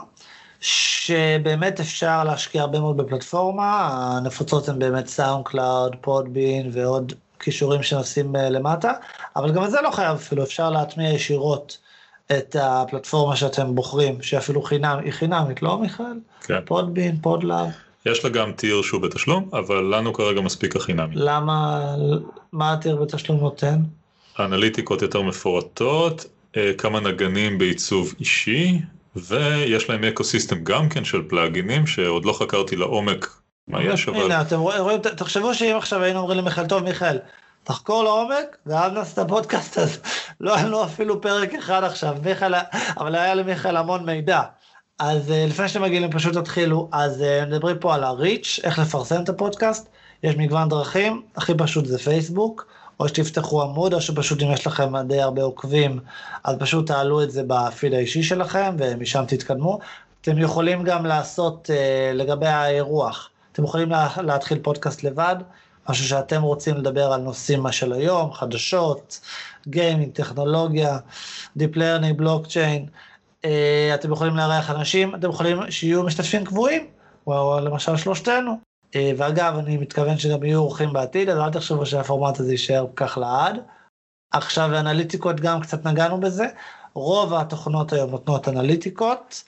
שבאמת 0.59 1.79
אפשר 1.79 2.23
להשקיע 2.23 2.61
הרבה 2.61 2.79
מאוד 2.79 2.97
בפלטפורמה, 2.97 3.89
הנפוצות 3.91 4.69
הן 4.69 4.79
באמת 4.79 5.07
SoundCloud, 5.07 5.95
Podbean 6.01 6.69
ועוד 6.73 7.13
קישורים 7.39 7.83
שנשים 7.83 8.36
אה, 8.35 8.49
למטה, 8.49 8.91
אבל 9.35 9.51
גם 9.51 9.63
את 9.63 9.71
זה 9.71 9.81
לא 9.81 9.91
חייב 9.91 10.15
אפילו, 10.15 10.43
אפשר 10.43 10.69
להטמיע 10.69 11.09
ישירות 11.09 11.77
את 12.31 12.55
הפלטפורמה 12.59 13.35
שאתם 13.35 13.75
בוחרים, 13.75 14.21
שאפילו 14.21 14.61
חינם, 14.61 14.99
היא 15.03 15.11
חינמית, 15.11 15.61
לא 15.61 15.77
מיכאל? 15.77 16.19
כן. 16.43 16.59
Podbean, 16.65 17.17
Podlove. 17.21 17.69
יש 18.05 18.23
לה 18.23 18.29
גם 18.29 18.51
tier 18.51 18.81
שהוא 18.81 19.01
בתשלום, 19.01 19.49
אבל 19.53 19.95
לנו 19.95 20.13
כרגע 20.13 20.41
מספיק 20.41 20.75
החינמי. 20.75 21.15
למה, 21.15 21.85
מה 22.51 22.73
ה 22.73 22.78
tier 22.78 22.95
בתשלום 22.95 23.39
נותן? 23.39 23.77
האנליטיקות 24.37 25.01
יותר 25.01 25.21
מפורטות, 25.21 26.25
כמה 26.77 26.99
נגנים 26.99 27.57
בעיצוב 27.57 28.13
אישי, 28.19 28.79
ויש 29.15 29.89
להם 29.89 30.03
ecosystem 30.03 30.63
גם 30.63 30.89
כן 30.89 31.05
של 31.05 31.21
פלאגינים 31.27 31.87
שעוד 31.87 32.25
לא 32.25 32.33
חקרתי 32.33 32.75
לעומק 32.75 33.27
מה 33.67 33.83
יש, 33.83 34.07
אבל... 34.07 34.21
הנה, 34.21 34.41
אתם 34.41 34.59
רואים, 34.59 34.99
תחשבו 34.99 35.53
שאם 35.53 35.75
עכשיו 35.77 36.03
היינו 36.03 36.19
אומרים 36.19 36.37
למיכאל, 36.37 36.67
טוב 36.67 36.83
מיכאל, 36.83 37.17
תחקור 37.63 38.03
לעומק, 38.03 38.57
ואז 38.65 38.91
נעשה 38.91 39.21
את 39.21 39.27
הפודקאסט 39.27 39.77
הזה. 39.77 39.99
לא 40.41 40.55
היה 40.55 40.65
לנו 40.65 40.83
אפילו 40.83 41.21
פרק 41.21 41.53
אחד 41.53 41.83
עכשיו, 41.83 42.17
מיכאל, 42.23 42.53
אבל 42.97 43.15
היה 43.15 43.35
למיכאל 43.35 43.77
המון 43.77 44.05
מידע. 44.05 44.41
אז 44.99 45.31
אה, 45.31 45.45
לפני 45.47 45.67
שאתם 45.67 45.81
מגיעים, 45.81 46.11
פשוט 46.11 46.37
תתחילו. 46.37 46.89
אז 46.91 47.21
אה, 47.21 47.45
מדברים 47.45 47.79
פה 47.79 47.95
על 47.95 48.03
הריץ', 48.03 48.59
איך 48.63 48.79
לפרסם 48.79 49.23
את 49.23 49.29
הפודקאסט. 49.29 49.89
יש 50.23 50.35
מגוון 50.35 50.69
דרכים, 50.69 51.21
הכי 51.35 51.53
פשוט 51.57 51.85
זה 51.85 51.97
פייסבוק. 51.97 52.67
או 52.99 53.08
שתפתחו 53.08 53.62
עמוד, 53.62 53.93
או 53.93 54.01
שפשוט 54.01 54.41
אם 54.41 54.51
יש 54.51 54.67
לכם 54.67 55.08
די 55.08 55.21
הרבה 55.21 55.43
עוקבים, 55.43 55.99
אז 56.43 56.56
פשוט 56.60 56.88
תעלו 56.88 57.23
את 57.23 57.32
זה 57.32 57.43
בפיד 57.47 57.93
האישי 57.93 58.23
שלכם, 58.23 58.75
ומשם 58.77 59.23
תתקדמו. 59.27 59.79
אתם 60.21 60.38
יכולים 60.38 60.84
גם 60.84 61.06
לעשות 61.06 61.69
uh, 61.69 62.13
לגבי 62.15 62.47
האירוח, 62.47 63.29
אתם 63.51 63.63
יכולים 63.63 63.89
לה, 63.89 64.10
להתחיל 64.17 64.60
פודקאסט 64.60 65.03
לבד, 65.03 65.36
משהו 65.89 66.06
שאתם 66.06 66.41
רוצים 66.41 66.77
לדבר 66.77 67.13
על 67.13 67.21
נושאים 67.21 67.71
של 67.71 67.93
היום, 67.93 68.34
חדשות, 68.34 69.19
גיימינג, 69.67 70.12
טכנולוגיה, 70.12 70.97
Deep 71.58 71.75
Learning, 71.75 72.13
בלוקצ'יין, 72.15 72.86
אה, 73.45 73.91
אתם 73.95 74.12
יכולים 74.12 74.36
לארח 74.36 74.69
אנשים, 74.69 75.15
אתם 75.15 75.29
יכולים 75.29 75.71
שיהיו 75.71 76.03
משתתפים 76.03 76.45
קבועים, 76.45 76.88
או 77.27 77.60
למשל 77.60 77.97
שלושתנו. 77.97 78.72
אה, 78.95 79.12
ואגב, 79.17 79.58
אני 79.58 79.77
מתכוון 79.77 80.17
שגם 80.17 80.43
יהיו 80.43 80.60
אורחים 80.60 80.93
בעתיד, 80.93 81.29
אז 81.29 81.38
אל 81.38 81.51
תחשבו 81.51 81.86
שהפורמט 81.86 82.39
הזה 82.39 82.51
יישאר 82.51 82.86
כך 82.95 83.17
לעד. 83.17 83.60
עכשיו 84.32 84.79
אנליטיקות 84.79 85.39
גם 85.39 85.62
קצת 85.62 85.86
נגענו 85.86 86.19
בזה, 86.19 86.45
רוב 86.93 87.34
התוכנות 87.34 87.93
היום 87.93 88.12
נותנות 88.12 88.47
אנליטיקות. 88.47 89.43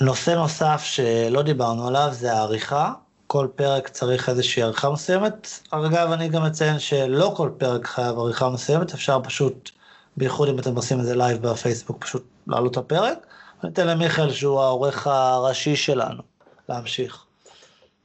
נושא 0.00 0.30
נוסף 0.30 0.82
שלא 0.84 1.42
דיברנו 1.42 1.88
עליו 1.88 2.08
זה 2.12 2.32
העריכה, 2.32 2.92
כל 3.26 3.48
פרק 3.54 3.88
צריך 3.88 4.28
איזושהי 4.28 4.62
עריכה 4.62 4.90
מסוימת. 4.90 5.48
אגב, 5.70 6.12
אני 6.12 6.28
גם 6.28 6.44
אציין 6.44 6.78
שלא 6.78 7.32
כל 7.36 7.50
פרק 7.58 7.86
חייב 7.86 8.18
עריכה 8.18 8.50
מסוימת, 8.50 8.94
אפשר 8.94 9.20
פשוט, 9.24 9.70
בייחוד 10.16 10.48
אם 10.48 10.58
אתם 10.58 10.76
עושים 10.76 11.00
את 11.00 11.04
זה 11.04 11.16
לייב 11.16 11.42
בפייסבוק, 11.42 12.04
פשוט 12.04 12.24
לעלות 12.46 12.72
את 12.72 12.76
הפרק. 12.76 13.26
ניתן 13.64 13.86
למיכאל 13.86 14.32
שהוא 14.32 14.60
העורך 14.60 15.06
הראשי 15.06 15.76
שלנו, 15.76 16.22
להמשיך. 16.68 17.24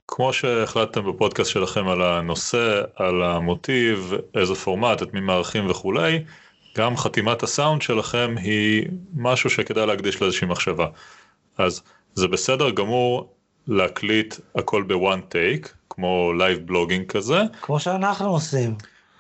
כמו 0.08 0.34
שהחלטתם 0.34 1.10
בפודקאסט 1.10 1.52
שלכם 1.52 1.88
על 1.88 2.02
הנושא, 2.02 2.82
על 2.96 3.24
המוטיב, 3.24 4.13
איזה 4.36 4.56
פורמט, 4.56 5.04
את 5.04 5.13
מי 5.13 5.20
מארחים 5.19 5.69
וכולי, 5.70 6.24
גם 6.78 6.98
חתימת 6.98 7.44
הסאונד 7.44 7.82
שלכם 7.82 8.36
היא 8.38 8.88
משהו 9.15 9.50
שכדאי 9.50 9.86
להקדיש 9.86 10.22
לאיזושהי 10.22 10.48
מחשבה. 10.48 10.88
אז 11.58 11.82
זה 12.13 12.28
בסדר 12.28 12.70
גמור 12.70 13.34
להקליט 13.68 14.36
הכל 14.56 14.84
ב-one 14.84 15.21
take, 15.21 15.74
כמו 15.89 16.34
live 16.38 16.60
blogging 16.65 17.06
כזה. 17.06 17.41
כמו 17.62 17.80
שאנחנו 17.80 18.30
עושים. 18.30 18.76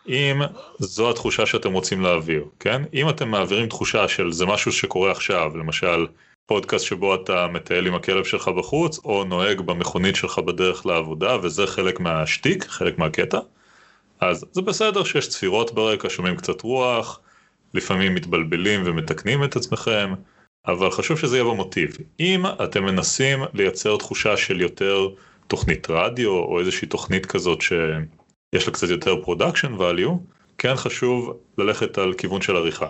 אם 0.09 0.41
זו 0.79 1.09
התחושה 1.09 1.45
שאתם 1.45 1.73
רוצים 1.73 2.01
להעביר, 2.01 2.45
כן? 2.59 2.81
אם 2.93 3.09
אתם 3.09 3.29
מעבירים 3.29 3.69
תחושה 3.69 4.07
של 4.07 4.31
זה 4.31 4.45
משהו 4.45 4.71
שקורה 4.71 5.11
עכשיו, 5.11 5.57
למשל 5.57 6.05
פודקאסט 6.45 6.85
שבו 6.85 7.15
אתה 7.15 7.47
מטייל 7.47 7.87
עם 7.87 7.95
הכלב 7.95 8.23
שלך 8.23 8.47
בחוץ, 8.47 8.99
או 9.05 9.23
נוהג 9.23 9.61
במכונית 9.61 10.15
שלך 10.15 10.39
בדרך 10.39 10.85
לעבודה, 10.85 11.37
וזה 11.43 11.67
חלק 11.67 11.99
מהשטיק, 11.99 12.63
חלק 12.63 12.97
מהקטע, 12.97 13.39
אז 14.19 14.45
זה 14.51 14.61
בסדר 14.61 15.03
שיש 15.03 15.29
צפירות 15.29 15.73
ברקע, 15.73 16.09
שומעים 16.09 16.35
קצת 16.35 16.61
רוח, 16.61 17.19
לפעמים 17.73 18.15
מתבלבלים 18.15 18.81
ומתקנים 18.85 19.43
את 19.43 19.55
עצמכם, 19.55 20.13
אבל 20.67 20.91
חשוב 20.91 21.19
שזה 21.19 21.35
יהיה 21.37 21.43
במוטיב. 21.43 21.97
אם 22.19 22.45
אתם 22.63 22.83
מנסים 22.83 23.39
לייצר 23.53 23.97
תחושה 23.97 24.37
של 24.37 24.61
יותר 24.61 25.07
תוכנית 25.47 25.89
רדיו, 25.89 26.31
או 26.31 26.59
איזושהי 26.59 26.87
תוכנית 26.87 27.25
כזאת 27.25 27.61
שיש 27.61 28.67
לה 28.67 28.73
קצת 28.73 28.89
יותר 28.89 29.15
production 29.23 29.79
value, 29.79 30.11
כן 30.57 30.75
חשוב 30.75 31.37
ללכת 31.57 31.97
על 31.97 32.13
כיוון 32.13 32.41
של 32.41 32.55
עריכה. 32.55 32.87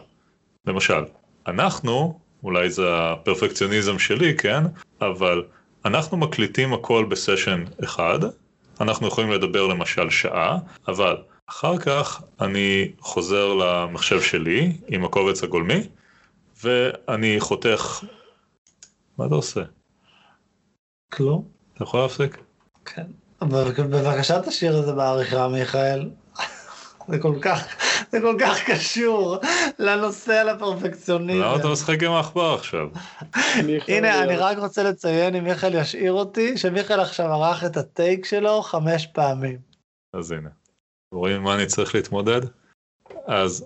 למשל, 0.68 1.04
אנחנו 1.48 2.20
אולי 2.46 2.70
זה 2.70 2.84
הפרפקציוניזם 2.90 4.00
שלי, 4.00 4.38
כן? 4.38 4.64
אבל 5.02 5.44
אנחנו 5.86 6.18
מקליטים 6.18 6.74
הכל 6.74 7.06
בסשן 7.10 7.64
אחד, 7.84 8.20
אנחנו 8.82 9.08
יכולים 9.08 9.32
לדבר 9.32 9.68
למשל 9.68 10.10
שעה, 10.10 10.58
אבל 10.88 11.18
אחר 11.50 11.78
כך 11.78 12.22
אני 12.42 12.92
חוזר 13.00 13.54
למחשב 13.54 14.22
שלי 14.22 14.78
עם 14.88 15.06
הקובץ 15.06 15.44
הגולמי, 15.44 15.88
ואני 16.64 17.40
חותך... 17.40 18.04
מה 19.18 19.26
אתה 19.26 19.36
עושה? 19.36 19.62
כלום. 21.14 21.48
אתה 21.74 21.84
יכול 21.84 22.00
להפסיק? 22.00 22.38
כן. 22.86 23.06
בבקשה 23.42 24.42
תשאיר 24.42 24.80
את 24.80 24.86
זה 24.86 24.94
בעריכה, 24.94 25.48
מיכאל. 25.48 26.10
זה 27.10 27.20
כל 27.20 27.36
כך, 27.42 27.64
זה 28.16 28.22
כל 28.22 28.36
כך 28.40 28.70
קשור 28.70 29.38
לנושא 29.80 30.34
על 30.34 30.50
הפרפקציוניזם. 30.50 31.42
למה 31.42 31.56
אתה 31.56 31.68
משחק 31.68 32.04
עם 32.04 32.12
העכבר 32.12 32.54
עכשיו? 32.54 32.88
הנה, 33.88 34.24
אני 34.24 34.36
רק 34.36 34.58
רוצה 34.58 34.84
לציין, 34.84 35.36
אם 35.36 35.44
מיכאל 35.44 35.76
ישאיר 35.76 36.14
אותי, 36.14 36.58
שמיכאל 36.58 37.00
עכשיו 37.00 37.26
ערך 37.26 37.64
את 37.64 37.78
הטייק 37.78 38.26
שלו 38.26 38.62
חמש 38.62 39.08
פעמים. 39.08 39.58
אז 40.14 40.32
הנה. 40.32 40.50
רואים 41.14 41.44
מה 41.44 41.56
אני 41.56 41.66
צריך 41.66 41.96
להתמודד? 41.96 42.42
אז 43.28 43.66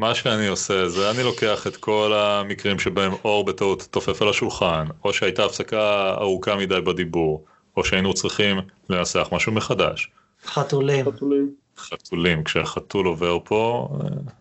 מה 0.00 0.14
שאני 0.14 0.46
עושה 0.46 0.88
זה 0.88 1.10
אני 1.10 1.22
לוקח 1.22 1.66
את 1.66 1.76
כל 1.76 2.12
המקרים 2.14 2.78
שבהם 2.78 3.12
אור 3.24 3.44
בטעות 3.44 3.88
תופף 3.90 4.22
על 4.22 4.28
השולחן, 4.28 4.86
או 5.04 5.12
שהייתה 5.12 5.44
הפסקה 5.44 6.14
ארוכה 6.14 6.56
מדי 6.56 6.80
בדיבור, 6.80 7.44
או 7.76 7.84
שהיינו 7.84 8.14
צריכים 8.14 8.60
לנסח 8.90 9.28
משהו 9.32 9.52
מחדש. 9.52 10.10
חתולים. 10.44 11.12
חתולים. 11.12 11.67
חתולים, 11.78 12.44
כשהחתול 12.44 13.06
עובר 13.06 13.38
פה 13.44 13.88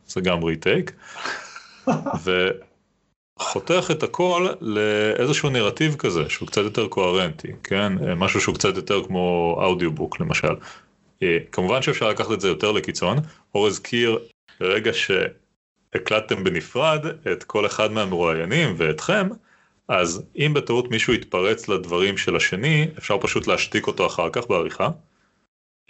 זה 0.07 0.21
גם 0.21 0.43
ריטייק. 0.43 0.91
וחותך 3.39 3.87
את 3.91 4.03
הכל 4.03 4.47
לאיזשהו 4.61 5.49
נרטיב 5.49 5.95
כזה 5.95 6.29
שהוא 6.29 6.47
קצת 6.47 6.61
יותר 6.61 6.87
קוהרנטי, 6.87 7.51
כן? 7.63 7.93
משהו 8.17 8.41
שהוא 8.41 8.55
קצת 8.55 8.75
יותר 8.75 9.03
כמו 9.03 9.55
audiobook 9.63 10.19
למשל. 10.19 10.55
כמובן 11.51 11.81
שאפשר 11.81 12.09
לקחת 12.09 12.31
את 12.31 12.41
זה 12.41 12.47
יותר 12.47 12.71
לקיצון, 12.71 13.17
אור 13.55 13.67
הזכיר 13.67 14.19
ברגע 14.59 14.91
שהקלטתם 14.93 16.43
בנפרד 16.43 17.05
את 17.31 17.43
כל 17.43 17.65
אחד 17.65 17.91
מהמרואיינים 17.91 18.73
ואתכם, 18.77 19.27
אז 19.87 20.23
אם 20.35 20.51
בטעות 20.53 20.91
מישהו 20.91 21.13
יתפרץ 21.13 21.67
לדברים 21.67 22.17
של 22.17 22.35
השני, 22.35 22.87
אפשר 22.97 23.17
פשוט 23.21 23.47
להשתיק 23.47 23.87
אותו 23.87 24.07
אחר 24.07 24.29
כך 24.29 24.47
בעריכה. 24.49 24.89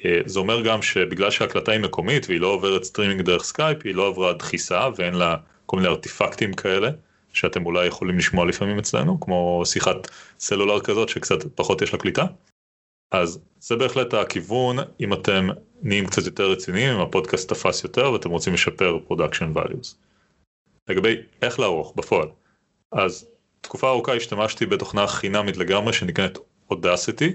אה, 0.05 0.19
זה 0.25 0.39
אומר 0.39 0.61
גם 0.61 0.81
שבגלל 0.81 1.31
שההקלטה 1.31 1.71
היא 1.71 1.79
מקומית 1.79 2.25
והיא 2.27 2.39
לא 2.39 2.47
עוברת 2.47 2.83
סטרימינג 2.83 3.21
דרך 3.21 3.43
סקייפ, 3.43 3.77
היא 3.83 3.95
לא 3.95 4.07
עברה 4.07 4.33
דחיסה 4.33 4.89
ואין 4.95 5.13
לה 5.13 5.35
כל 5.65 5.77
מיני 5.77 5.87
ארטיפקטים 5.87 6.53
כאלה, 6.53 6.89
שאתם 7.33 7.65
אולי 7.65 7.87
יכולים 7.87 8.17
לשמוע 8.17 8.45
לפעמים 8.45 8.79
אצלנו, 8.79 9.19
כמו 9.19 9.61
שיחת 9.65 10.07
סלולר 10.39 10.81
כזאת 10.81 11.09
שקצת 11.09 11.43
פחות 11.55 11.81
יש 11.81 11.93
לה 11.93 11.99
קליטה. 11.99 12.25
אז 13.11 13.39
זה 13.59 13.75
בהחלט 13.75 14.13
הכיוון 14.13 14.77
אם 14.99 15.13
אתם 15.13 15.47
נהיים 15.81 16.07
קצת 16.07 16.25
יותר 16.25 16.51
רציניים, 16.51 16.95
אם 16.95 17.01
הפודקאסט 17.01 17.53
תפס 17.53 17.83
יותר 17.83 18.11
ואתם 18.11 18.29
רוצים 18.29 18.53
לשפר 18.53 18.99
production 19.07 19.51
values. 19.55 19.95
לגבי 20.89 21.15
איך 21.41 21.59
לערוך 21.59 21.93
בפועל, 21.95 22.27
אז 22.91 23.27
תקופה 23.61 23.89
ארוכה 23.89 24.13
השתמשתי 24.13 24.65
בתוכנה 24.65 25.07
חינמית 25.07 25.57
לגמרי 25.57 25.93
שנקראת 25.93 26.37
Audacity, 26.73 27.31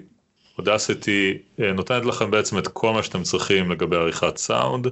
Audacity 0.59 1.39
אה, 1.61 1.73
נותנת 1.73 2.05
לכם 2.05 2.31
בעצם 2.31 2.59
את 2.59 2.69
כל 2.69 2.93
מה 2.93 3.03
שאתם 3.03 3.23
צריכים 3.23 3.71
לגבי 3.71 3.97
עריכת 3.97 4.37
סאונד, 4.37 4.87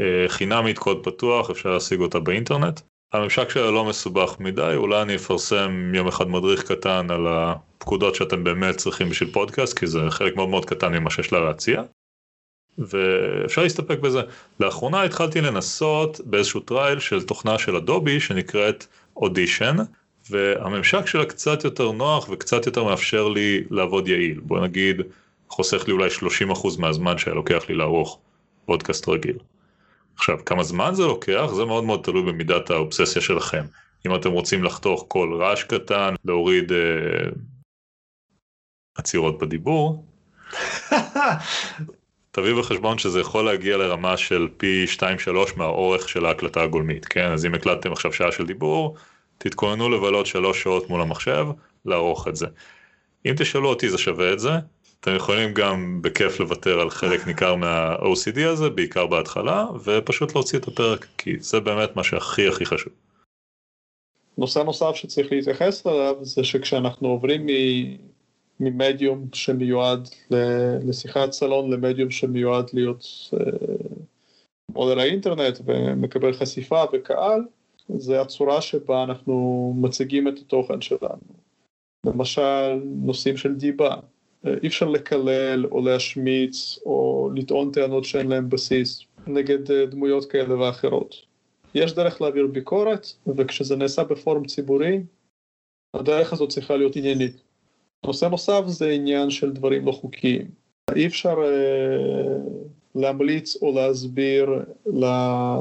אה, 0.00 0.24
חינמית 0.28 0.78
קוד 0.78 1.04
פתוח, 1.04 1.50
אפשר 1.50 1.70
להשיג 1.70 2.00
אותה 2.00 2.20
באינטרנט. 2.20 2.80
הממשק 3.12 3.50
שלה 3.50 3.70
לא 3.70 3.84
מסובך 3.84 4.36
מדי, 4.40 4.72
אולי 4.76 5.02
אני 5.02 5.16
אפרסם 5.16 5.92
יום 5.94 6.08
אחד 6.08 6.28
מדריך 6.28 6.72
קטן 6.72 7.06
על 7.10 7.26
הפקודות 7.28 8.14
שאתם 8.14 8.44
באמת 8.44 8.76
צריכים 8.76 9.08
בשביל 9.08 9.30
פודקאסט, 9.32 9.78
כי 9.78 9.86
זה 9.86 10.00
חלק 10.10 10.36
מאוד 10.36 10.48
מאוד 10.48 10.64
קטן 10.64 10.92
ממה 10.92 11.10
שיש 11.10 11.32
לה 11.32 11.40
להציע. 11.40 11.82
ואפשר 12.78 13.62
להסתפק 13.62 13.98
בזה. 13.98 14.20
לאחרונה 14.60 15.02
התחלתי 15.02 15.40
לנסות 15.40 16.20
באיזשהו 16.24 16.60
trial 16.60 16.98
של 16.98 17.22
תוכנה 17.22 17.58
של 17.58 17.76
אדובי 17.76 18.20
שנקראת 18.20 18.86
אודישן, 19.16 19.76
והממשק 20.32 21.06
שלה 21.06 21.24
קצת 21.24 21.64
יותר 21.64 21.92
נוח 21.92 22.28
וקצת 22.28 22.66
יותר 22.66 22.84
מאפשר 22.84 23.28
לי 23.28 23.64
לעבוד 23.70 24.08
יעיל. 24.08 24.40
בוא 24.40 24.60
נגיד, 24.60 25.00
חוסך 25.48 25.84
לי 25.86 25.92
אולי 25.92 26.08
30% 26.52 26.80
מהזמן 26.80 27.18
שהיה 27.18 27.34
לוקח 27.34 27.64
לי 27.68 27.74
לערוך 27.74 28.18
פודקאסט 28.64 29.08
רגיל. 29.08 29.38
עכשיו, 30.16 30.38
כמה 30.46 30.62
זמן 30.62 30.94
זה 30.94 31.02
לוקח? 31.02 31.46
זה 31.54 31.64
מאוד 31.64 31.84
מאוד 31.84 32.00
תלוי 32.02 32.22
במידת 32.22 32.70
האובססיה 32.70 33.22
שלכם. 33.22 33.64
אם 34.06 34.14
אתם 34.14 34.30
רוצים 34.30 34.64
לחתוך 34.64 35.04
כל 35.08 35.38
רעש 35.40 35.64
קטן, 35.64 36.14
להוריד 36.24 36.72
אה, 36.72 37.30
עצירות 38.94 39.38
בדיבור, 39.38 40.04
תביאו 42.30 42.58
בחשבון 42.58 42.98
שזה 42.98 43.20
יכול 43.20 43.44
להגיע 43.44 43.76
לרמה 43.76 44.16
של 44.16 44.48
פי 44.56 44.86
2-3 44.96 45.02
מהאורך 45.56 46.08
של 46.08 46.26
ההקלטה 46.26 46.62
הגולמית, 46.62 47.04
כן? 47.04 47.32
אז 47.32 47.46
אם 47.46 47.54
הקלטתם 47.54 47.92
עכשיו 47.92 48.12
שעה 48.12 48.32
של 48.32 48.46
דיבור, 48.46 48.96
תתכוננו 49.42 49.88
לבלות 49.88 50.26
שלוש 50.26 50.62
שעות 50.62 50.90
מול 50.90 51.00
המחשב, 51.00 51.46
לערוך 51.84 52.28
את 52.28 52.36
זה. 52.36 52.46
אם 53.26 53.34
תשאלו 53.38 53.68
אותי 53.68 53.88
זה 53.88 53.98
שווה 53.98 54.32
את 54.32 54.38
זה, 54.38 54.50
אתם 55.00 55.16
יכולים 55.16 55.54
גם 55.54 56.02
בכיף 56.02 56.40
לוותר 56.40 56.80
על 56.80 56.90
חלק 56.90 57.26
ניכר 57.26 57.54
מה-OCD 57.54 58.40
הזה, 58.46 58.70
בעיקר 58.70 59.06
בהתחלה, 59.06 59.66
ופשוט 59.84 60.34
להוציא 60.34 60.58
את 60.58 60.68
הפרק, 60.68 61.06
כי 61.18 61.36
זה 61.40 61.60
באמת 61.60 61.96
מה 61.96 62.04
שהכי 62.04 62.48
הכי 62.48 62.66
חשוב. 62.66 62.92
נושא 64.38 64.58
נוסף 64.58 64.94
שצריך 64.94 65.32
להתייחס 65.32 65.86
אליו 65.86 66.14
זה 66.20 66.44
שכשאנחנו 66.44 67.08
עוברים 67.08 67.46
ממדיום 68.60 69.26
שמיועד 69.32 70.08
לשיחת 70.88 71.32
סלון 71.32 71.70
למדיום 71.70 72.10
שמיועד 72.10 72.70
להיות 72.72 73.04
מודל 74.70 74.98
אה, 74.98 75.04
האינטרנט 75.04 75.58
ומקבל 75.66 76.32
חשיפה 76.32 76.84
וקהל, 76.92 77.40
זה 77.96 78.20
הצורה 78.20 78.60
שבה 78.60 79.04
אנחנו 79.04 79.74
מציגים 79.76 80.28
את 80.28 80.38
התוכן 80.38 80.80
שלנו. 80.80 81.42
למשל, 82.06 82.80
נושאים 82.84 83.36
של 83.36 83.54
דיבה. 83.54 83.96
אי 84.46 84.66
אפשר 84.66 84.88
לקלל 84.88 85.66
או 85.66 85.80
להשמיץ 85.80 86.78
או 86.86 87.30
לטעון 87.34 87.72
טענות 87.72 88.04
שאין 88.04 88.28
להן 88.28 88.48
בסיס 88.48 89.00
נגד 89.26 89.72
דמויות 89.72 90.24
כאלה 90.24 90.58
ואחרות. 90.58 91.16
יש 91.74 91.92
דרך 91.92 92.20
להעביר 92.22 92.46
ביקורת, 92.46 93.06
וכשזה 93.36 93.76
נעשה 93.76 94.04
בפורום 94.04 94.46
ציבורי, 94.46 95.00
הדרך 95.94 96.32
הזאת 96.32 96.48
צריכה 96.48 96.76
להיות 96.76 96.96
עניינית. 96.96 97.42
נושא 98.06 98.26
נוסף 98.26 98.62
זה 98.66 98.90
עניין 98.90 99.30
של 99.30 99.52
דברים 99.52 99.86
לא 99.86 99.92
חוקיים. 99.92 100.50
אי 100.94 101.06
אפשר 101.06 101.36
אה, 101.44 102.36
להמליץ 102.94 103.56
או 103.62 103.72
להסביר 103.74 104.50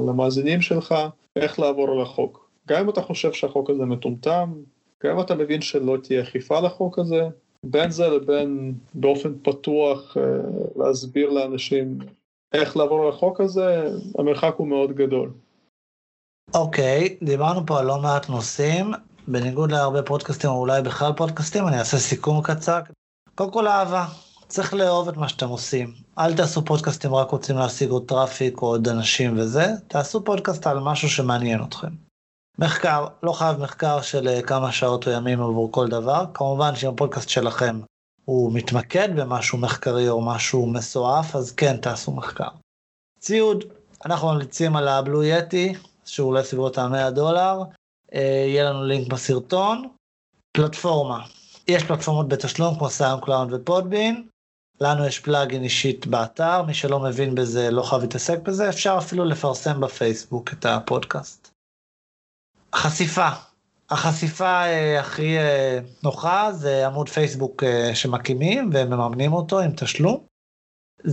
למאזינים 0.08 0.62
שלך 0.62 0.96
איך 1.36 1.60
לעבור 1.60 1.92
על 1.92 2.02
החוק. 2.02 2.50
גם 2.68 2.80
אם 2.84 2.90
אתה 2.90 3.02
חושב 3.02 3.34
שהחוק 3.34 3.70
הזה 3.70 3.86
מטומטם, 3.86 4.54
גם 5.04 5.12
אם 5.16 5.22
אתה 5.22 5.36
מבין 5.36 5.62
שלא 5.62 5.98
תהיה 6.04 6.22
אכיפה 6.22 6.60
לחוק 6.60 7.00
הזה, 7.00 7.28
בין 7.64 7.92
זה 7.92 8.08
לבין 8.08 8.74
באופן 8.94 9.34
פתוח 9.44 10.18
אה, 10.18 10.24
להסביר 10.76 11.30
לאנשים 11.30 11.98
איך 12.54 12.78
לעבור 12.78 13.04
על 13.04 13.10
החוק 13.10 13.42
הזה, 13.42 13.90
המרחק 14.18 14.54
הוא 14.58 14.68
מאוד 14.68 14.92
גדול. 14.92 15.32
אוקיי, 16.54 17.18
okay, 17.22 17.26
דיברנו 17.26 17.66
פה 17.66 17.80
על 17.80 17.86
לא 17.86 18.00
מעט 18.02 18.30
נושאים, 18.30 18.92
בניגוד 19.28 19.72
להרבה 19.72 20.04
פודקאסטים, 20.04 20.50
או 20.50 20.60
אולי 20.60 20.82
בכלל 20.82 21.12
פודקאסטים, 21.18 21.68
אני 21.68 21.80
אעשה 21.80 21.98
סיכום 21.98 22.42
קצר. 22.44 22.80
קודם 23.36 23.52
כל 23.52 23.68
אהבה, 23.68 24.06
צריך 24.48 24.74
לאהוב 24.74 25.10
את 25.10 25.18
מה 25.18 25.30
שאתם 25.30 25.50
עושים. 25.50 25.94
אל 26.20 26.36
תעשו 26.36 26.66
פודקאסטים 26.66 27.14
רק 27.14 27.32
רוצים 27.32 27.58
להשיג 27.58 27.90
עוד 27.90 28.08
traffic 28.08 28.62
או 28.62 28.68
עוד 28.68 28.88
אנשים 28.88 29.40
וזה, 29.40 29.66
תעשו 29.88 30.24
פודקאסט 30.24 30.68
על 30.68 30.80
משהו 30.80 31.10
שמעניין 31.10 31.64
אתכם. 31.64 31.88
מחקר, 32.60 33.08
לא 33.24 33.32
חייב 33.32 33.60
מחקר 33.60 34.02
של 34.02 34.28
אה, 34.28 34.42
כמה 34.42 34.72
שעות 34.72 35.08
או 35.08 35.12
ימים 35.12 35.42
עבור 35.42 35.72
כל 35.72 35.88
דבר, 35.88 36.26
כמובן 36.34 36.76
שאם 36.76 36.90
הפודקאסט 36.90 37.30
שלכם 37.30 37.80
הוא 38.26 38.54
מתמקד 38.54 39.10
במשהו 39.16 39.58
מחקרי 39.58 40.10
או 40.10 40.22
משהו 40.22 40.66
מסועף, 40.66 41.36
אז 41.36 41.52
כן, 41.52 41.78
תעשו 41.78 42.12
מחקר. 42.12 42.50
ציוד, 43.20 43.64
אנחנו 44.06 44.28
ממליצים 44.28 44.76
על 44.76 44.88
ה-Blue 44.88 45.24
Yeti, 45.24 45.74
שהוא 46.06 46.28
אולי 46.28 46.44
סביבות 46.44 46.78
ה-100 46.78 47.10
דולר, 47.10 47.64
אה, 48.14 48.46
יהיה 48.48 48.64
לנו 48.64 48.84
לינק 48.84 49.08
בסרטון. 49.08 49.90
פלטפורמה, 50.58 51.26
יש 51.68 51.84
פלטפורמות 51.84 52.28
בתשלום 52.28 52.78
כמו 52.78 52.90
SoundCloud 52.90 53.54
ו-Podbean, 53.54 54.28
לנו 54.82 55.06
יש 55.06 55.20
plugin 55.20 55.64
אישית 55.64 56.08
באתר, 56.08 56.64
מי 56.64 56.74
שלא 56.74 57.00
מבין 57.00 57.36
בזה 57.36 57.72
לא 57.72 57.82
חייב 57.82 58.02
להתעסק 58.02 58.40
בזה, 58.40 58.70
אפשר 58.70 58.96
אפילו 58.98 59.26
לפרסם 59.26 59.82
בפייסבוק 59.82 60.54
את 60.54 60.66
הפודקאסט. 60.66 61.52
חשיפה, 62.76 63.30
החשיפה 63.90 64.64
אה, 64.66 65.00
הכי 65.00 65.38
אה, 65.38 65.80
נוחה 66.04 66.52
זה 66.54 66.88
עמוד 66.88 67.10
פייסבוק 67.10 67.64
אה, 67.64 67.96
שמקימים 67.96 68.70
ומממנים 68.74 69.34
אותו 69.34 69.60
עם 69.60 69.72
תשלום. 69.76 70.26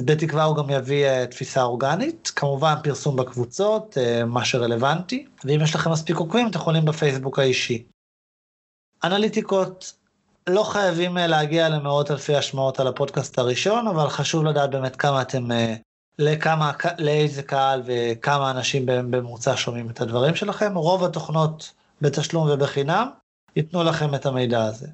בתקווה 0.06 0.44
הוא 0.44 0.56
גם 0.56 0.70
יביא 0.70 1.06
אה, 1.06 1.26
תפיסה 1.26 1.62
אורגנית, 1.62 2.32
כמובן 2.36 2.74
פרסום 2.82 3.16
בקבוצות, 3.16 3.98
אה, 3.98 4.24
מה 4.24 4.44
שרלוונטי, 4.44 5.26
ואם 5.44 5.60
יש 5.62 5.74
לכם 5.74 5.90
מספיק 5.90 6.16
עוקבים 6.16 6.48
אתם 6.48 6.58
יכולים 6.58 6.84
בפייסבוק 6.84 7.38
האישי. 7.38 7.86
אנליטיקות, 9.04 9.97
לא 10.48 10.62
חייבים 10.62 11.18
אה, 11.18 11.26
להגיע 11.26 11.68
למאות 11.68 12.10
אלפי 12.10 12.36
השמעות 12.36 12.80
על 12.80 12.86
הפודקאסט 12.86 13.38
הראשון, 13.38 13.88
אבל 13.88 14.08
חשוב 14.08 14.44
לדעת 14.44 14.70
באמת 14.70 14.96
כמה 14.96 15.22
אתם, 15.22 15.48
לכמה, 16.18 16.72
לאיזה 16.98 17.42
קהל 17.42 17.82
וכמה 17.84 18.50
אנשים 18.50 18.86
בממוצע 18.86 19.52
שומעים 19.56 19.90
את 19.90 20.00
הדברים 20.00 20.34
שלכם. 20.34 20.74
רוב 20.74 21.04
התוכנות 21.04 21.72
בתשלום 22.02 22.48
ובחינם 22.50 23.08
ייתנו 23.56 23.84
לכם 23.84 24.14
את 24.14 24.26
המידע 24.26 24.64
הזה. 24.64 24.86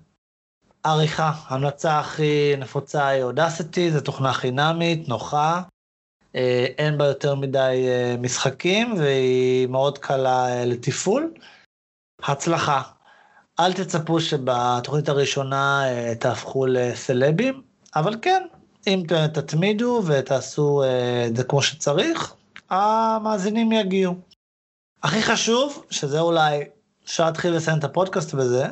עריכה, 0.85 1.33
המלצה 1.47 1.99
הכי 1.99 2.55
נפוצה 2.59 3.07
היא 3.07 3.23
אודסיטי, 3.23 3.91
זו 3.91 4.01
תוכנה 4.01 4.33
חינמית, 4.33 5.09
נוחה, 5.09 5.63
אה, 6.37 6.67
אין 6.79 6.99
בה 6.99 7.05
יותר 7.05 7.35
מדי 7.35 7.87
אה, 7.89 8.17
משחקים 8.21 8.95
והיא 8.99 9.67
מאוד 9.67 9.99
קלה 9.99 10.49
אה, 10.49 10.65
לתפעול. 10.65 11.33
הצלחה, 12.23 12.83
אל 13.61 13.73
תצפו 13.73 14.21
שבתוכנית 14.21 15.09
הראשונה 15.09 15.83
תהפכו 16.19 16.67
לסלבים, 16.67 17.63
אבל 17.97 18.17
כן, 18.23 18.43
אם 18.87 19.03
תתמידו 19.33 20.03
ותעשו 20.07 20.83
את 21.29 21.37
זה 21.37 21.45
כמו 21.45 21.63
שצריך, 21.63 22.35
המאזינים 22.71 23.73
יגיעו. 23.73 24.15
הכי 25.03 25.23
חשוב, 25.23 25.85
שזה 25.91 26.21
אולי 26.21 26.65
אפשר 27.05 27.27
להתחיל 27.27 27.55
לסיים 27.55 27.79
את 27.79 27.85
הפודקאסט 27.85 28.35
בזה, 28.35 28.67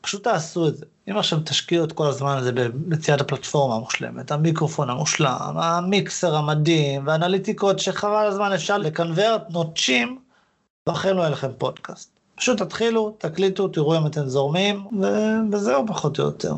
פשוט 0.00 0.24
תעשו 0.24 0.68
את 0.68 0.76
זה. 0.76 0.86
אם 1.10 1.18
עכשיו 1.18 1.38
תשקיעו 1.44 1.84
את 1.84 1.92
כל 1.92 2.06
הזמן 2.06 2.36
הזה 2.36 2.52
במציאת 2.52 3.20
הפלטפורמה 3.20 3.74
המושלמת, 3.74 4.30
המיקרופון 4.30 4.90
המושלם, 4.90 5.54
המיקסר 5.56 6.34
המדהים, 6.36 7.06
והאנליטיקות 7.06 7.78
שחבל 7.78 8.26
הזמן 8.26 8.52
אפשר 8.52 8.78
לקנברט 8.78 9.50
נוטשים, 9.50 10.18
בחיים 10.88 11.16
לא 11.16 11.20
יהיה 11.20 11.30
לכם 11.30 11.50
פודקאסט. 11.58 12.11
פשוט 12.42 12.62
תתחילו, 12.62 13.16
תקליטו, 13.18 13.68
תראו 13.68 13.96
אם 13.98 14.06
אתם 14.06 14.28
זורמים, 14.28 14.86
וזהו 15.52 15.86
פחות 15.86 16.18
או 16.18 16.24
יותר. 16.24 16.54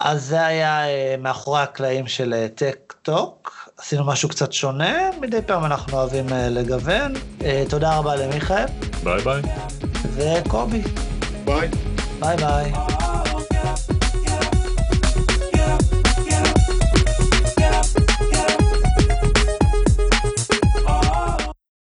אז 0.00 0.24
זה 0.24 0.46
היה 0.46 0.84
uh, 0.84 1.20
מאחורי 1.20 1.60
הקלעים 1.60 2.06
של 2.06 2.46
טק 2.54 2.94
uh, 2.96 3.02
טוק, 3.02 3.68
עשינו 3.78 4.04
משהו 4.04 4.28
קצת 4.28 4.52
שונה, 4.52 5.10
מדי 5.20 5.42
פעם 5.46 5.64
אנחנו 5.64 5.98
אוהבים 5.98 6.28
uh, 6.28 6.32
לגוון. 6.32 7.12
תודה 7.68 7.98
רבה 7.98 8.16
למיכאל. 8.16 8.66
ביי 9.04 9.22
ביי. 9.22 9.42
וקובי. 10.14 10.82
ביי. 11.44 11.68
ביי 12.20 12.36
ביי. 12.36 12.72